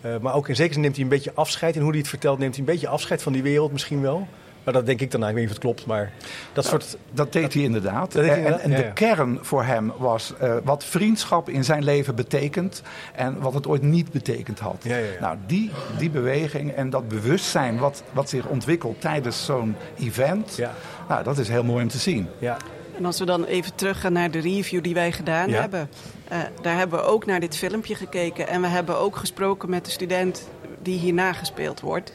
[0.00, 1.74] Eh, maar ook in zekere zin neemt hij een beetje afscheid.
[1.74, 4.28] En hoe hij het vertelt, neemt hij een beetje afscheid van die wereld misschien wel.
[4.70, 6.12] Maar dat denk ik dan, nou, ik weet niet of het klopt, maar
[6.52, 6.96] dat soort...
[7.12, 8.12] Dat deed hij inderdaad.
[8.12, 8.90] Dat deed hij en inderdaad, en ja, de ja.
[8.90, 12.82] kern voor hem was eh, wat vriendschap in zijn leven betekent
[13.14, 14.76] en wat het ooit niet betekend had.
[14.82, 15.20] Ja, ja, ja.
[15.20, 20.72] Nou, die, die beweging en dat bewustzijn wat, wat zich ontwikkelt tijdens zo'n event, Ja.
[21.08, 22.28] nou, dat is heel mooi om te zien.
[22.38, 22.56] Ja,
[22.96, 25.60] En als we dan even teruggaan naar de review die wij gedaan Ja.
[25.60, 25.88] hebben.
[26.28, 28.48] eh, daar hebben we ook naar dit filmpje gekeken.
[28.48, 30.48] En we hebben ook gesproken met de student
[30.82, 32.14] die hierna gespeeld wordt.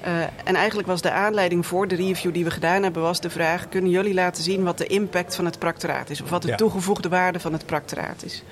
[0.00, 3.02] Eh, en eigenlijk was de aanleiding voor de review die we gedaan hebben...
[3.02, 6.22] was de vraag, kunnen jullie laten zien wat de impact van het practoraat is?
[6.22, 6.56] Of wat de Ja.
[6.56, 8.42] toegevoegde waarde van het practoraat is?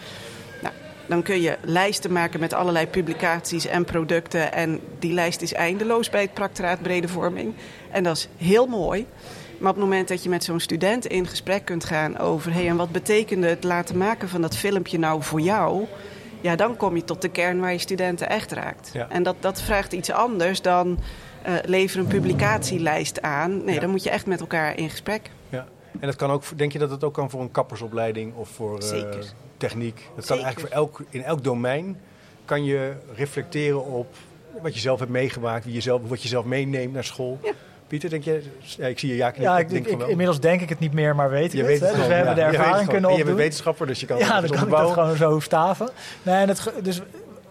[0.62, 0.74] Nou,
[1.06, 4.52] dan kun je lijsten maken met allerlei publicaties en producten.
[4.52, 7.54] En die lijst is eindeloos bij het practoraat brede vorming.
[7.90, 9.06] En dat is heel mooi.
[9.58, 12.52] Maar op het moment dat je met zo'n student in gesprek kunt gaan over...
[12.52, 15.86] Hey, en wat betekende het laten maken van dat filmpje nou voor jou...
[16.40, 18.90] Ja, dan kom je tot de kern waar je studenten echt raakt.
[18.92, 19.06] Ja.
[19.08, 20.98] En dat, dat vraagt iets anders dan
[21.44, 23.64] eh lever een publicatielijst aan.
[23.64, 23.80] Nee, Ja.
[23.80, 25.30] dan moet je echt met elkaar in gesprek.
[25.48, 25.66] ja.
[26.00, 28.78] En dat kan ook, denk je dat het ook kan voor een kappersopleiding of voor
[28.78, 29.24] eh, Zeker.
[29.56, 29.94] techniek?
[29.94, 30.42] Dat kan Zeker.
[30.44, 31.96] eigenlijk voor elk, in elk domein
[32.44, 34.06] kan je reflecteren op
[34.62, 37.38] wat je zelf hebt meegemaakt, wie je zelf, wat je zelf meeneemt naar school.
[37.42, 37.52] Ja.
[37.86, 38.42] Pieter, denk je?
[38.60, 39.52] Ja, ik zie je ja knikken.
[39.52, 40.08] Ja, ik ik, denk ik, wel.
[40.08, 41.66] inmiddels denk ik het niet meer, maar weet ik Je het.
[41.66, 41.86] weet hè.
[41.86, 43.24] het dus we hebben de ervaring kunnen En je opdoen.
[43.36, 45.88] bent wetenschapper, dus je kan Ja, het dan kan ik dat gewoon zo staven.
[46.22, 47.00] Nee, en het, dus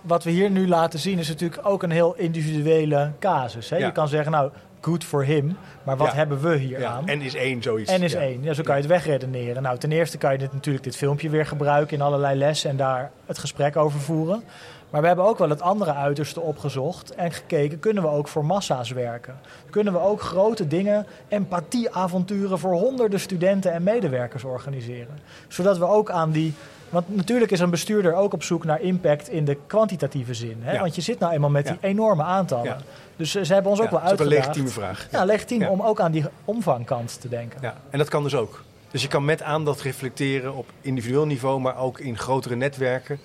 [0.03, 3.69] wat we hier nu laten zien is natuurlijk ook een heel individuele casus.
[3.69, 3.77] Hè?
[3.77, 3.85] Ja.
[3.85, 6.13] Je kan zeggen, nou, good for him, maar wat Ja.
[6.15, 7.07] hebben we hier Ja, aan?
[7.07, 7.91] en is één zoiets.
[7.91, 8.43] En is één.
[8.43, 9.63] Ja, zo kan je het wegredeneren.
[9.63, 12.77] Nou, ten eerste kan je dit, natuurlijk dit filmpje weer gebruiken in allerlei lessen en
[12.77, 14.43] daar het gesprek over voeren.
[14.89, 18.45] Maar we hebben ook wel het andere uiterste opgezocht en gekeken, kunnen we ook voor
[18.45, 19.35] massa's werken?
[19.69, 25.19] Kunnen we ook grote dingen, empathieavonturen voor honderden studenten en medewerkers organiseren?
[25.47, 26.53] Zodat we ook aan die...
[26.93, 30.57] Want natuurlijk is een bestuurder ook op zoek naar impact in de kwantitatieve zin.
[30.61, 30.73] Hè?
[30.73, 30.79] Ja.
[30.79, 32.77] Want je zit nou eenmaal met die enorme aantallen.
[33.15, 35.07] Dus eh, ze hebben ons ook wel dat is een legitieme vraag.
[35.11, 37.59] Ja, legitiem om ook aan die omvangkant te denken.
[37.61, 38.63] Ja, en dat kan dus ook.
[38.91, 43.19] Dus je kan met aandacht reflecteren op individueel niveau, maar ook in grotere netwerken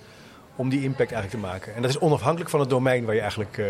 [0.55, 1.75] om die impact eigenlijk te maken.
[1.75, 3.57] En dat is onafhankelijk van het domein waar je eigenlijk.
[3.57, 3.65] eh,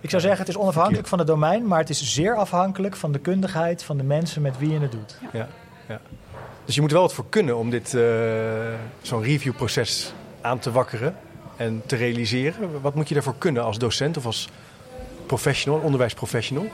[0.00, 3.12] Ik zou zeggen, het is onafhankelijk van het domein, maar het is zeer afhankelijk van
[3.12, 5.18] de kundigheid van de mensen met wie je het doet.
[5.32, 5.48] ja,
[5.88, 6.00] ja.
[6.64, 8.02] Dus je moet wel wat voor kunnen om dit, eh,
[9.02, 11.16] zo'n reviewproces aan te wakkeren
[11.56, 12.80] en te realiseren.
[12.80, 14.48] Wat moet je daarvoor kunnen als docent of als
[15.26, 16.66] professional, onderwijsprofessional?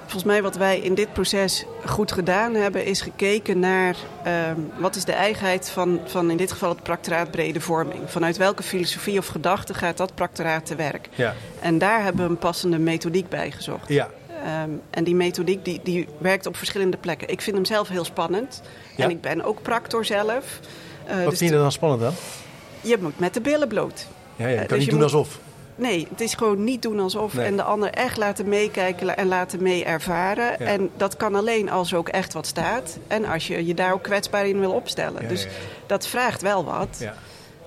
[0.00, 4.96] Volgens mij wat wij in dit proces goed gedaan hebben, is gekeken naar ehm, wat
[4.96, 8.00] is de eigenheid van, van in dit geval het practoraat brede vorming.
[8.06, 11.08] Vanuit welke filosofie of gedachte gaat dat practoraat te werk?
[11.14, 13.88] Ja, En daar hebben we een passende methodiek bij gezocht.
[13.88, 14.08] ja.
[14.44, 17.28] Ehm, en die methodiek die, die werkt op verschillende plekken.
[17.28, 18.62] Ik vind hem zelf heel spannend.
[18.96, 19.04] Ja?
[19.04, 20.60] En ik ben ook practor zelf.
[21.06, 22.14] Eh, Wat dus vind je dan spannend aan?
[22.80, 24.06] je moet met de billen bloot.
[24.36, 25.38] Ja, ja, je Eh, kan dus niet je doen moet- alsof.
[25.74, 27.34] Nee, het is gewoon niet doen alsof.
[27.34, 27.46] Nee.
[27.46, 30.44] En de ander echt laten meekijken en laten mee ervaren.
[30.58, 30.66] Ja.
[30.66, 32.98] En dat kan alleen als er ook echt wat staat.
[33.06, 35.22] En als je je daar ook kwetsbaar in wil opstellen.
[35.22, 35.46] Ja, dus
[35.86, 37.04] dat vraagt wel wat.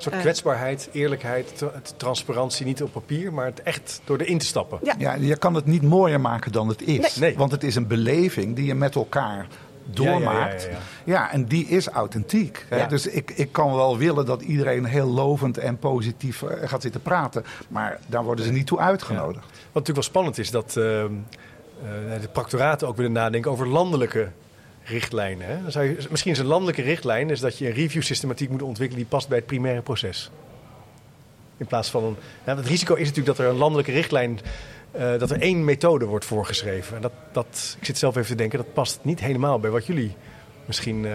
[0.04, 0.22] Soort Eh.
[0.22, 4.80] kwetsbaarheid, eerlijkheid, tra- transparantie, niet op papier, maar het echt door erin te stappen.
[4.84, 4.96] Ja.
[4.98, 7.16] Ja, je kan het niet mooier maken dan het is.
[7.16, 7.30] Nee.
[7.30, 7.38] Nee.
[7.38, 9.48] Want het is een beleving die je met elkaar
[9.86, 10.64] doormaakt.
[10.64, 12.66] Ja, Ja, ja, ja, en die is authentiek.
[12.70, 12.78] hè.
[12.78, 12.86] Ja.
[12.88, 17.02] Dus ik, ik kan wel willen dat iedereen heel lovend en positief eh, gaat zitten
[17.02, 17.46] praten.
[17.68, 19.46] Maar daar worden ze niet toe uitgenodigd.
[19.46, 21.12] Wat natuurlijk wel spannend is, dat ehm,
[21.84, 24.28] eh, de practoraten ook willen nadenken over landelijke
[24.84, 25.48] richtlijnen.
[25.48, 25.62] Hè?
[25.62, 29.02] Dan zou je, misschien is een landelijke richtlijn is dat je een review-systematiek moet ontwikkelen
[29.02, 30.32] die past bij het primaire proces.
[31.58, 32.16] In plaats van een.
[32.44, 34.40] Het risico is natuurlijk dat er een landelijke richtlijn.
[34.92, 36.96] eh, dat er één methode wordt voorgeschreven.
[36.96, 39.86] En dat, dat, ik zit zelf even te denken, dat past niet helemaal bij wat
[39.86, 40.16] jullie
[40.66, 41.12] misschien eh,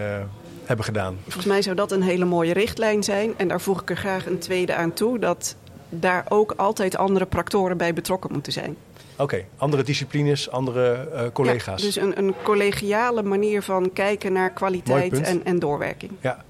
[0.65, 1.17] hebben gedaan.
[1.23, 3.33] Volgens mij zou dat een hele mooie richtlijn zijn.
[3.37, 5.19] En daar voeg ik er graag een tweede aan toe.
[5.19, 5.55] Dat
[5.89, 8.75] daar ook altijd andere practoren bij betrokken moeten zijn.
[9.19, 11.81] Oké, andere disciplines, andere eh, collega's.
[11.81, 16.11] Ja, dus een, een collegiale manier van kijken naar kwaliteit en, en doorwerking.
[16.21, 16.43] Ja,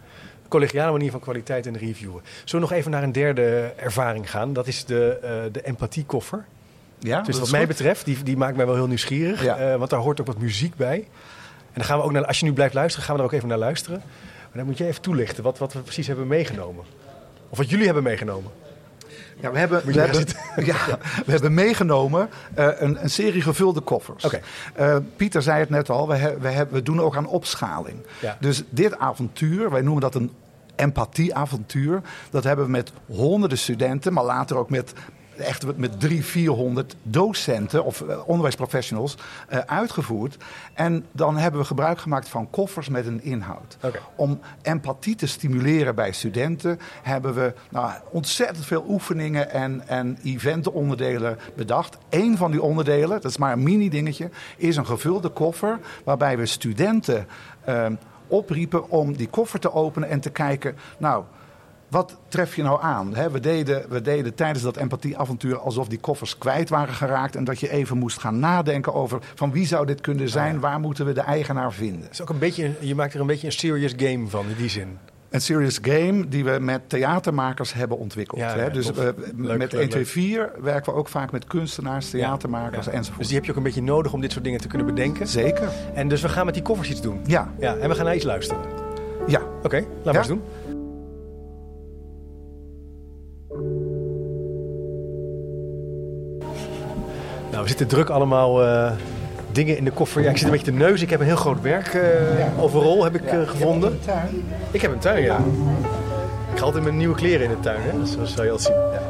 [0.47, 2.21] collegiale manier van kwaliteit en reviewen.
[2.43, 4.53] Zullen we nog even naar een derde ervaring gaan?
[4.53, 6.45] Dat is de, eh, de empathiekoffer.
[6.99, 7.69] Ja, Dus wat mij goed.
[7.69, 9.43] betreft, die, die maakt mij wel heel nieuwsgierig.
[9.43, 9.58] Ja.
[9.58, 10.97] eh, want daar hoort ook wat muziek bij.
[10.97, 13.36] En dan gaan we ook naar, als je nu blijft luisteren, gaan we daar ook
[13.38, 14.01] even naar luisteren.
[14.41, 16.84] Maar dan moet je even toelichten wat, wat we precies hebben meegenomen.
[17.49, 18.51] Of wat jullie hebben meegenomen.
[19.41, 20.25] Ja, we hebben, we hebben,
[20.65, 20.75] ja,
[21.25, 24.23] we hebben meegenomen eh, een, een serie gevulde koffers.
[24.75, 27.97] Eh, Pieter zei het net al, we, he- we, hebben- we doen ook aan opschaling.
[28.21, 28.38] Ja.
[28.39, 30.32] Dus dit avontuur, wij noemen dat een
[30.75, 32.02] empathieavontuur.
[32.30, 34.93] Dat hebben we met honderden studenten, maar later ook met
[35.39, 40.38] echt met drie, 400 docenten of eh, onderwijsprofessionals eh, uitgevoerd.
[40.73, 43.78] En dan hebben we gebruik gemaakt van koffers met een inhoud.
[44.15, 51.38] Om empathie te stimuleren bij studenten hebben we nou, ontzettend veel oefeningen en, en eventenonderdelen
[51.56, 51.97] bedacht.
[52.10, 56.38] Eén van die onderdelen, dat is maar een mini dingetje, is een gevulde koffer waarbij
[56.38, 57.28] we studenten
[57.63, 57.86] eh,
[58.28, 61.23] opriepen om die koffer te openen en te kijken, nou,
[61.89, 63.13] wat tref je nou aan?
[63.32, 67.60] We, deden, we deden tijdens dat empathieavontuur alsof die koffers kwijt waren geraakt en dat
[67.60, 71.13] je even moest gaan nadenken over van wie zou dit kunnen zijn, waar moeten we
[71.13, 72.02] de eigenaar vinden.
[72.02, 74.56] Het is ook een beetje, je maakt er een beetje een serious game van in
[74.58, 74.97] die zin.
[75.30, 78.39] Een serious game die we met theatermakers hebben ontwikkeld.
[78.39, 78.69] Ja, hè.
[78.71, 78.95] dus eh,
[79.38, 80.08] Leuk, met leuk, 1, 2, leuk.
[80.08, 82.91] 4 werken we ook vaak met kunstenaars, theatermakers Ja.
[82.91, 83.17] enzovoort.
[83.19, 85.28] Dus die heb je ook een beetje nodig om dit soort dingen te kunnen bedenken.
[85.28, 85.67] Zeker.
[85.93, 87.19] En dus we gaan met die koffers iets doen.
[87.25, 88.62] Ja, Ja, en we gaan naar iets luisteren.
[89.28, 89.41] ja.
[89.63, 90.41] Oké, laten we eens doen.
[97.60, 98.91] Nou, we zitten druk allemaal eh,
[99.52, 100.22] dingen in de koffer.
[100.22, 101.02] Ja, ik zit een beetje te neus.
[101.02, 104.00] Ik heb een heel groot werk eh, overal heb ik eh, gevonden.
[104.72, 105.38] Ik heb een tuin, ja.
[106.52, 108.06] Ik ga altijd mijn nieuwe kleren in de tuin, hè?
[108.06, 108.76] Zo zou je al zien.
[108.76, 109.02] Ja.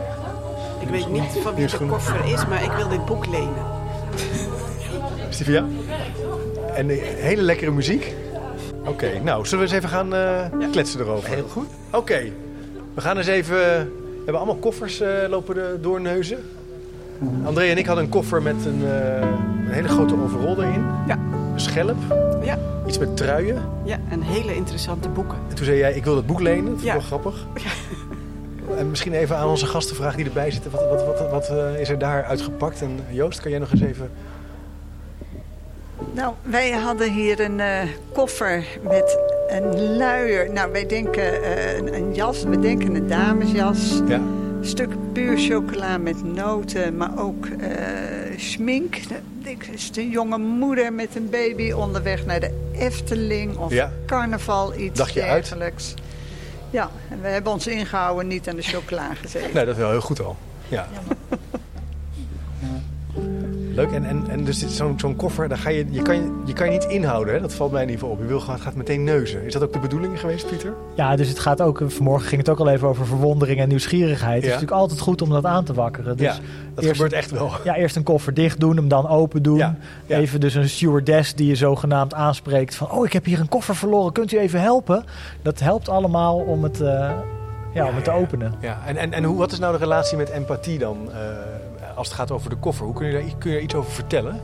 [0.79, 3.63] Ik weet niet van wie de koffer is, maar ik wil dit boek lenen.
[5.29, 5.65] Stevia?
[6.75, 8.13] En hele lekkere muziek.
[8.85, 11.29] Oké, nou, zullen we eens even gaan eh, kletsen erover?
[11.29, 11.67] Heel goed.
[11.91, 12.31] Oké,
[12.93, 13.57] we gaan eens even.
[13.57, 16.43] We hebben allemaal koffers eh, lopen de doorneuzen.
[17.43, 19.19] André en ik hadden een koffer met een, eh,
[19.65, 20.85] een hele grote overrol erin.
[21.07, 21.17] Ja.
[21.53, 21.97] Een schelp,
[22.43, 23.61] Ja, iets met truien.
[23.83, 25.37] ja, en hele interessante boeken.
[25.49, 26.63] En toen zei jij, ik wil dat boek lenen.
[26.65, 26.93] Dat vond ik Ja.
[26.93, 27.45] wel grappig.
[28.77, 30.71] En misschien even aan onze gasten vragen die erbij zitten.
[30.71, 32.81] Wat, wat, wat, wat eh, is er daar uitgepakt?
[32.81, 34.09] En Joost, kan jij nog eens even...
[36.13, 37.81] Nou, wij hadden hier een eh,
[38.13, 39.17] koffer met
[39.49, 40.51] een luier.
[40.53, 44.01] Nou, wij denken eh, een, een jas, we denken een damesjas.
[44.07, 44.15] Ja.
[44.15, 44.89] Een stuk
[45.25, 47.69] puur chocola met noten, maar ook eh,
[48.37, 48.95] schmink.
[49.43, 53.91] Ik is een jonge moeder met een baby onderweg naar de Efteling of Ja.
[54.05, 55.31] carnaval, iets Dagje uit.
[55.43, 55.93] dergelijks.
[56.69, 59.53] Ja, en we hebben ons ingehouden, niet aan de chocola gezeten.
[59.53, 60.35] Nee, dat is wel heel goed al.
[60.67, 60.87] Ja.
[63.79, 66.15] Leuk, en, en, en dus zo'n zo'n koffer, daar ga je, je, kan
[66.45, 67.39] je, kan je niet inhouden, hè?
[67.39, 68.21] dat valt mij in ieder geval op.
[68.21, 69.43] Je wil, gaat, gaat meteen neuzen.
[69.43, 70.73] Is dat ook de bedoeling geweest, Pieter?
[70.95, 74.35] Ja, dus het gaat ook, vanmorgen ging het ook al even over verwondering en nieuwsgierigheid.
[74.35, 76.17] Het is natuurlijk altijd goed om dat aan te wakkeren.
[76.17, 76.41] Dus ja,
[76.73, 77.51] dat eerst- gebeurt echt wel.
[77.63, 79.57] Ja, eerst een koffer dicht doen, hem dan open doen.
[79.57, 80.17] Ja, ja.
[80.17, 82.91] Even dus een stewardess die je zogenaamd aanspreekt van...
[82.91, 85.03] oh, ik heb hier een koffer verloren, kunt u even helpen?
[85.41, 87.11] Dat helpt allemaal om het, eh,
[87.73, 88.53] ja, om het te openen.
[88.61, 91.17] Ja, en, en, en hoe, wat is nou de relatie met empathie dan, eh,
[91.99, 92.85] als het gaat over de koffer?
[92.85, 94.39] Hoe kun je daar kun je daar iets over vertellen?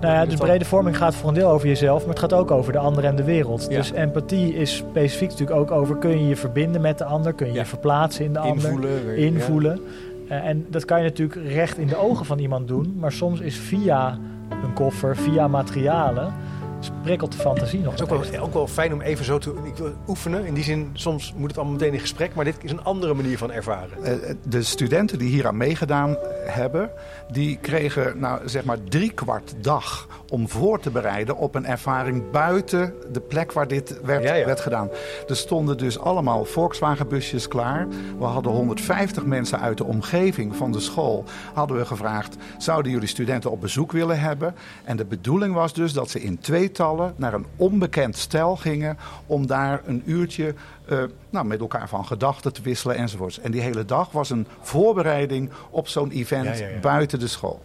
[0.00, 2.50] Nou ja, dus brede vorming gaat voor een deel over jezelf, maar het gaat ook
[2.50, 3.66] over de ander en de wereld.
[3.68, 3.76] Ja.
[3.76, 5.96] Dus empathie is specifiek natuurlijk ook over...
[5.96, 7.60] kun je je verbinden met de ander, kun je Ja.
[7.60, 8.80] je verplaatsen in de ander...
[8.80, 9.80] Weer- invoelen.
[10.28, 12.96] Eh, en dat kan je natuurlijk recht in de ogen van iemand doen.
[13.00, 14.18] Maar soms is via
[14.64, 16.34] een koffer, via materialen,
[17.02, 19.38] prikkelt de fantasie nog Het is ook het wel, ook wel fijn om even zo
[19.38, 20.46] te ik wil oefenen.
[20.46, 23.14] In die zin, soms moet het allemaal meteen in gesprek, maar dit is een andere
[23.14, 24.02] manier van ervaren.
[24.04, 26.90] Eh, De studenten die hier aan meegedaan hebben,
[27.30, 32.30] die kregen nou, zeg maar drie kwart dag om voor te bereiden op een ervaring
[32.30, 34.46] buiten de plek waar dit werd, Ja, ja.
[34.46, 34.88] werd gedaan.
[35.28, 37.86] Er stonden dus allemaal Volkswagen-busjes klaar.
[38.18, 43.08] We hadden 150 mensen uit de omgeving van de school hadden we gevraagd: zouden jullie
[43.08, 44.54] studenten op bezoek willen hebben?
[44.84, 46.38] En de bedoeling was dus dat ze in
[46.76, 50.54] tweetallen naar een onbekend stel gingen om daar een uurtje
[50.88, 53.40] eh, nou, met elkaar van gedachten te wisselen enzovoorts.
[53.40, 56.78] En die hele dag was een voorbereiding op zo'n event Ja, ja, ja.
[56.80, 57.62] buiten de school.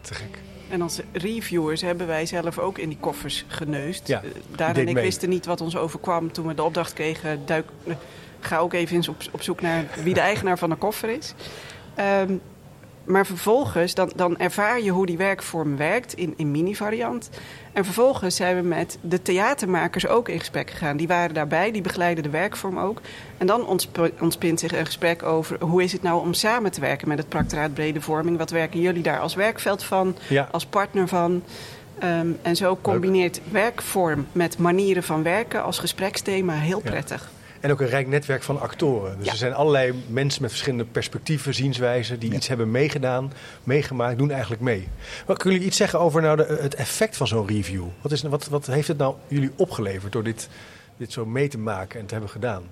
[0.00, 0.38] Te gek.
[0.70, 4.06] En als reviewers hebben wij zelf ook in die koffers geneust.
[4.08, 5.04] Ja, Eh, deed en ik mee.
[5.04, 7.40] wisten niet wat ons overkwam toen we de opdracht kregen.
[7.46, 7.94] Duik, eh,
[8.40, 11.34] ga ook even eens op, op zoek naar wie de eigenaar van de koffer is.
[11.94, 12.32] Ehm,
[13.04, 17.30] maar vervolgens, dan, dan ervaar je hoe die werkvorm werkt in, in mini-variant.
[17.72, 20.96] En vervolgens zijn we met de theatermakers ook in gesprek gegaan.
[20.96, 23.00] Die waren daarbij, die begeleiden de werkvorm ook.
[23.38, 26.80] En dan ontsp- ontspint zich een gesprek over hoe is het nou om samen te
[26.80, 28.38] werken met het Practoraat Brede Vorming.
[28.38, 30.16] Wat werken jullie daar als werkveld van?
[30.28, 31.42] Ja, als partner van.
[31.98, 36.90] Ehm, en zo combineert werkvorm met manieren van werken als gespreksthema heel Ja.
[37.62, 39.16] En ook een rijk netwerk van actoren.
[39.16, 39.32] Dus Ja.
[39.32, 43.32] er zijn allerlei mensen met verschillende perspectieven, zienswijzen, die iets hebben meegedaan,
[43.64, 44.88] meegemaakt, doen eigenlijk mee.
[45.26, 47.84] Maar kunnen jullie iets zeggen over nou de, het effect van zo'n review?
[48.00, 50.48] Wat, is, wat, wat heeft het nou jullie opgeleverd door dit,
[50.96, 52.62] dit zo mee te maken en te hebben gedaan?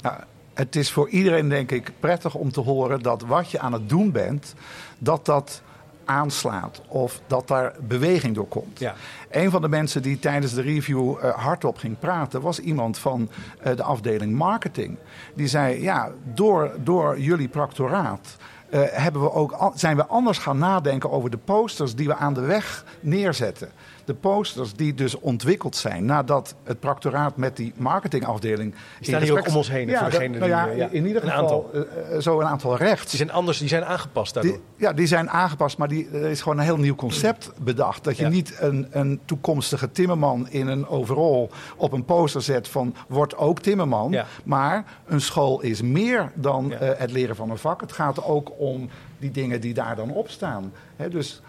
[0.00, 0.16] Nou,
[0.54, 3.88] het is voor iedereen denk ik prettig om te horen dat wat je aan het
[3.88, 4.54] doen bent,
[4.98, 5.62] dat dat
[6.04, 8.78] aanslaat of dat daar beweging door komt.
[8.78, 8.94] Ja.
[9.30, 13.28] Een van de mensen die tijdens de review eh, hardop ging praten was iemand van
[13.60, 14.96] eh, de afdeling marketing.
[15.34, 18.36] Die zei, ja, door, door jullie practoraat
[18.70, 22.34] eh, hebben we ook, zijn we anders gaan nadenken over de posters die we aan
[22.34, 23.70] de weg neerzetten.
[24.04, 28.70] De posters die dus ontwikkeld zijn nadat het proctoraat met die marketingafdeling...
[28.72, 30.72] Die in staan hier ook om ons heen, Ja, voor dat- degene nou ja, die,
[30.72, 31.70] eh, ja, in ieder geval aantal.
[31.72, 33.10] eh, eh, zo een aantal rechts.
[33.10, 34.52] Die zijn anders, die zijn aangepast daardoor.
[34.52, 38.04] Die, ja, die zijn aangepast, maar die, er is gewoon een heel nieuw concept bedacht.
[38.04, 38.28] Dat je Ja.
[38.28, 43.60] niet een, een toekomstige timmerman in een overall op een poster zet van word ook
[43.60, 44.10] timmerman.
[44.10, 44.26] Ja.
[44.44, 47.80] Maar een school is meer dan het leren van een vak.
[47.80, 48.88] Het gaat ook om
[49.18, 50.72] die dingen die daar dan op staan.
[51.10, 51.42] Dus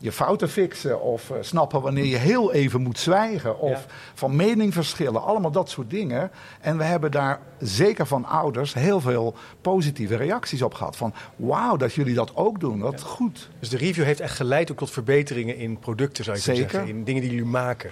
[0.00, 3.58] je fouten fixen of eh, snappen wanneer je heel even moet zwijgen.
[3.60, 3.84] Of Ja.
[4.14, 5.22] van mening verschillen.
[5.22, 6.30] Allemaal dat soort dingen.
[6.60, 10.96] En we hebben daar zeker van ouders heel veel positieve reacties op gehad.
[10.96, 12.80] Van wauw, dat jullie dat ook doen.
[12.80, 13.48] Wat goed.
[13.58, 16.70] Dus de review heeft echt geleid ook tot verbeteringen in producten, zou je Zeker.
[16.70, 16.88] zeggen.
[16.88, 17.90] In dingen die jullie maken.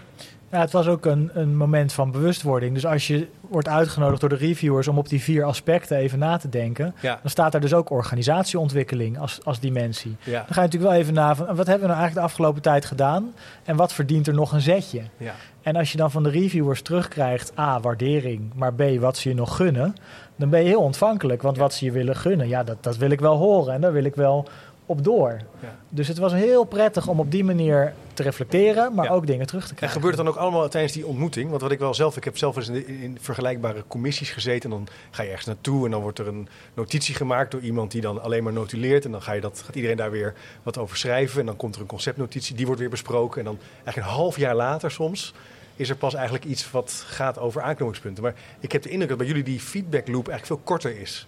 [0.55, 2.75] Ja, het was ook een, een moment van bewustwording.
[2.75, 6.37] Dus als je wordt uitgenodigd door de reviewers om op die vier aspecten even na
[6.37, 7.19] te denken, Ja.
[7.23, 10.17] dan staat daar dus ook organisatieontwikkeling als, als dimensie.
[10.25, 10.33] Ja.
[10.33, 12.63] Dan ga je natuurlijk wel even na van wat hebben we nou eigenlijk de afgelopen
[12.63, 13.33] tijd gedaan
[13.65, 15.03] en wat verdient er nog een zetje?
[15.17, 15.35] Ja.
[15.63, 19.35] En als je dan van de reviewers terugkrijgt, A, waardering, maar B, wat ze je
[19.35, 19.95] nog gunnen,
[20.37, 21.43] dan ben je heel ontvankelijk.
[21.43, 23.93] Want wat ze je willen gunnen, ja, dat, dat wil ik wel horen en daar
[23.93, 24.49] wil ik wel
[24.87, 25.41] op door.
[25.61, 25.77] Ja.
[25.89, 29.11] Dus het was heel prettig om op die manier te reflecteren, maar Ja.
[29.11, 29.97] ook dingen terug te En krijgen.
[30.01, 31.49] gebeurt het dan ook allemaal tijdens die ontmoeting?
[31.51, 34.71] Want wat ik wel zelf, ik heb zelf eens in, de- in vergelijkbare commissies gezeten.
[34.71, 37.91] En dan ga je ergens naartoe en dan wordt er een notitie gemaakt door iemand
[37.91, 39.05] die dan alleen maar notuleert.
[39.05, 41.41] En dan ga je dat, gaat iedereen daar weer wat over schrijven.
[41.41, 43.39] En dan komt er een conceptnotitie, die wordt weer besproken.
[43.39, 45.35] En dan eigenlijk een half jaar later soms
[45.77, 48.23] is er pas eigenlijk iets wat gaat over aanknopingspunten.
[48.23, 51.27] Maar ik heb de indruk dat bij jullie die feedback loop eigenlijk veel korter is.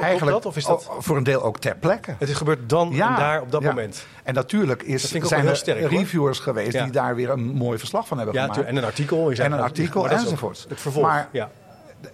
[0.00, 0.46] Klopt, dat?
[0.46, 0.88] Of is dat...
[0.98, 2.14] voor een deel ook ter plekke.
[2.18, 3.68] Het is gebeurd dan en daar op dat ja.
[3.68, 4.06] moment.
[4.22, 5.88] En natuurlijk is, zijn er sterk, hoor.
[5.90, 6.82] reviewers geweest Ja.
[6.82, 8.64] die daar weer een mooi verslag van hebben Ja, gemaakt.
[8.64, 9.30] en een artikel.
[9.32, 10.08] En een artikel.
[10.08, 11.04] Het vervolg.
[11.06, 11.50] Maar- ja.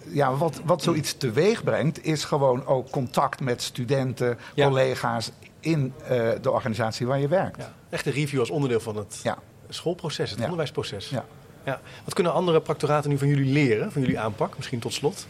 [0.06, 4.66] Ja, wat, wat zoiets teweeg brengt, is gewoon ook contact met studenten, Ja.
[4.66, 7.56] collega's in eh, de organisatie waar je werkt.
[7.58, 9.38] Ja, echt een review als onderdeel van het Ja.
[9.68, 11.08] schoolproces, het onderwijsproces.
[11.08, 11.24] Ja.
[11.64, 11.80] Ja.
[12.04, 14.56] Wat kunnen andere practoraten nu van jullie leren, van jullie aanpak?
[14.56, 15.26] Misschien tot slot.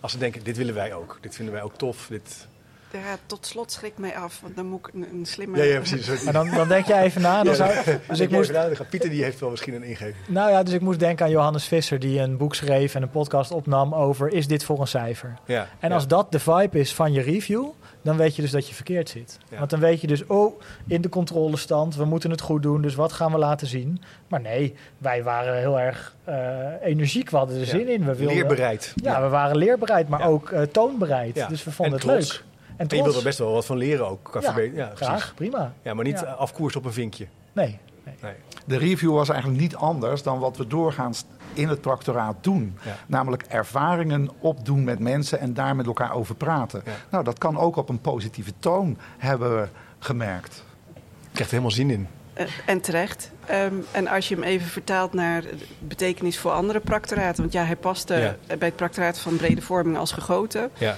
[0.00, 1.18] Als ze denken, dit willen wij ook.
[1.20, 2.06] Dit vinden wij ook tof.
[2.08, 2.48] Dit...
[2.92, 5.56] Ja, tot slot schrik mij af, want dan moet ik een, een slimme...
[5.56, 6.22] Ja, ja, precies.
[6.24, 7.42] Maar dan, dan denk je even na.
[7.42, 7.72] Dan zou,
[8.08, 8.52] dus ik moest.
[8.90, 10.16] Pieter die heeft wel misschien een ingeving.
[10.28, 13.10] nou ja, dus ik moest denken aan Johannes Visser, die een boek schreef en een
[13.10, 15.38] podcast opnam over: is dit voor een cijfer?
[15.46, 15.68] Ja.
[15.78, 15.94] En ja.
[15.94, 17.68] als dat de vibe is van je review,
[18.08, 19.38] dan weet je dus dat je verkeerd zit.
[19.50, 19.58] Ja.
[19.58, 22.94] Want dan weet je dus, oh, in de controlestand, we moeten het goed doen, dus
[22.94, 24.02] wat gaan we laten zien?
[24.28, 26.36] Maar nee, wij waren heel erg eh,
[26.82, 27.68] energiek, we hadden er Ja.
[27.68, 28.04] zin in.
[28.04, 28.92] We wilden, Leerbereid.
[29.02, 31.44] Ja, we waren leerbereid, maar ook eh, toonbereid.
[31.48, 32.32] Dus we vonden En het trots.
[32.32, 32.46] leuk.
[32.76, 34.28] En En je wilt er best wel wat van leren ook.
[34.32, 34.90] Kan Ja, ja.
[34.94, 35.72] Graag, prima.
[35.82, 37.26] Ja, maar niet afkoers op een vinkje.
[37.52, 37.78] Nee.
[38.20, 38.32] Nee.
[38.64, 42.78] De review was eigenlijk niet anders dan wat we doorgaans in het proctoraat doen.
[42.84, 42.96] Ja.
[43.06, 46.82] Namelijk ervaringen opdoen met mensen en daar met elkaar over praten.
[46.84, 46.92] Ja.
[47.10, 49.68] Nou, dat kan ook op een positieve toon, hebben we
[49.98, 50.64] gemerkt.
[50.94, 52.06] Ik krijg er helemaal zin in.
[52.32, 53.30] Eh, en terecht.
[53.46, 55.44] Ehm, en als je hem even vertaalt naar
[55.78, 57.40] betekenis voor andere practoraten.
[57.40, 58.36] Want ja, hij paste Ja.
[58.56, 60.70] bij het practoraat van brede vorming als gegoten.
[60.78, 60.96] Ja.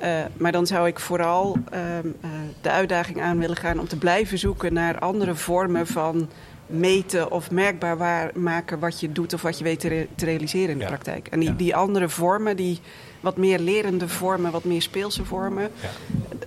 [0.00, 1.82] Eh, maar dan zou ik vooral ehm,
[2.20, 2.30] eh,
[2.60, 6.28] de uitdaging aan willen gaan om te blijven zoeken naar andere vormen van
[6.66, 10.24] meten of merkbaar waar- maken wat je doet of wat je weet te, re- te
[10.24, 10.88] realiseren in de Ja.
[10.88, 11.26] praktijk.
[11.28, 11.54] En die, Ja.
[11.54, 12.80] die andere vormen, die
[13.20, 15.88] wat meer lerende vormen, wat meer speelse vormen, Ja.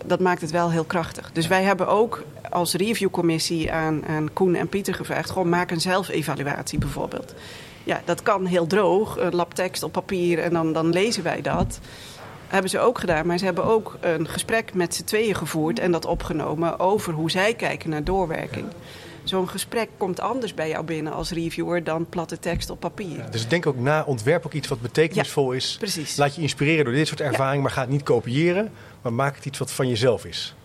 [0.06, 1.32] dat maakt het wel heel krachtig.
[1.34, 5.82] Dus wij hebben ook als reviewcommissie aan, aan Koen en Pieter gevraagd: gewoon maak een
[5.82, 7.34] zelfevaluatie bijvoorbeeld.
[7.84, 11.42] Ja, dat kan heel droog, een lap tekst op papier en dan, dan lezen wij
[11.42, 11.80] dat.
[12.52, 15.92] Hebben ze ook gedaan, maar ze hebben ook een gesprek met z'n tweeën gevoerd en
[15.92, 18.66] dat opgenomen over hoe zij kijken naar doorwerking.
[19.24, 23.32] Zo'n gesprek komt anders bij jou binnen als reviewer dan platte tekst op papier.
[23.32, 25.76] Dus denk ook na, ontwerp ook iets wat betekenisvol is.
[25.80, 26.18] Precies.
[26.18, 28.72] Laat je inspireren door dit soort ervaringen, maar ga het niet kopiëren.
[29.02, 30.56] Maar maak het iets wat van jezelf is.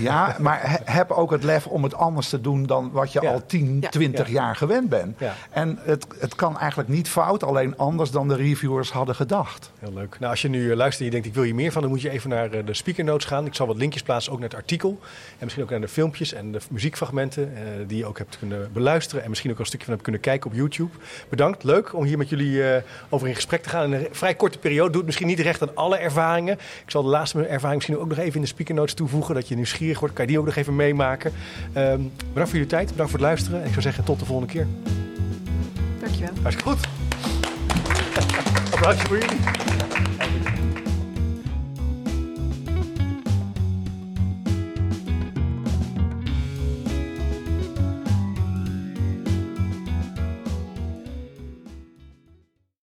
[0.00, 3.20] Ja, maar he- heb ook het lef om het anders te doen dan wat je
[3.22, 3.30] Ja.
[3.32, 3.88] al 10, Ja.
[3.88, 4.32] 20 Ja.
[4.32, 5.18] jaar gewend bent.
[5.18, 5.34] Ja.
[5.50, 9.70] En het, het kan eigenlijk niet fout, alleen anders dan de reviewers hadden gedacht.
[9.78, 10.16] Heel leuk.
[10.18, 11.90] Nou, als je nu eh, luistert en je denkt, ik wil hier meer van, dan
[11.90, 13.46] moet je even naar eh, de speaker notes gaan.
[13.46, 14.98] Ik zal wat linkjes plaatsen, ook naar het artikel.
[15.00, 18.70] En misschien ook naar de filmpjes en de muziekfragmenten eh, die je ook hebt kunnen
[18.72, 19.22] beluisteren.
[19.22, 20.90] En misschien ook een stukje van hebt kunnen kijken op YouTube.
[21.28, 21.64] Bedankt.
[21.64, 23.84] Leuk om hier met jullie eh, over in gesprek te gaan.
[23.84, 24.92] In een vrij korte periode.
[24.92, 26.54] Doet misschien niet recht aan alle ervaringen.
[26.84, 29.34] Ik zal de laatste ervaring misschien ook nog even in de speaker notes toevoegen.
[29.34, 30.14] Dat je nieuwsgierig wordt.
[30.14, 31.32] Kan je die ook nog even meemaken.
[31.72, 32.90] Ehm, bedankt voor jullie tijd.
[32.90, 33.58] Bedankt voor het luisteren.
[33.60, 34.66] En ik zou zeggen, tot de volgende keer.
[36.00, 36.32] Dankjewel.
[36.42, 36.88] Hartstikke goed.
[38.74, 39.87] Applausje voor jullie.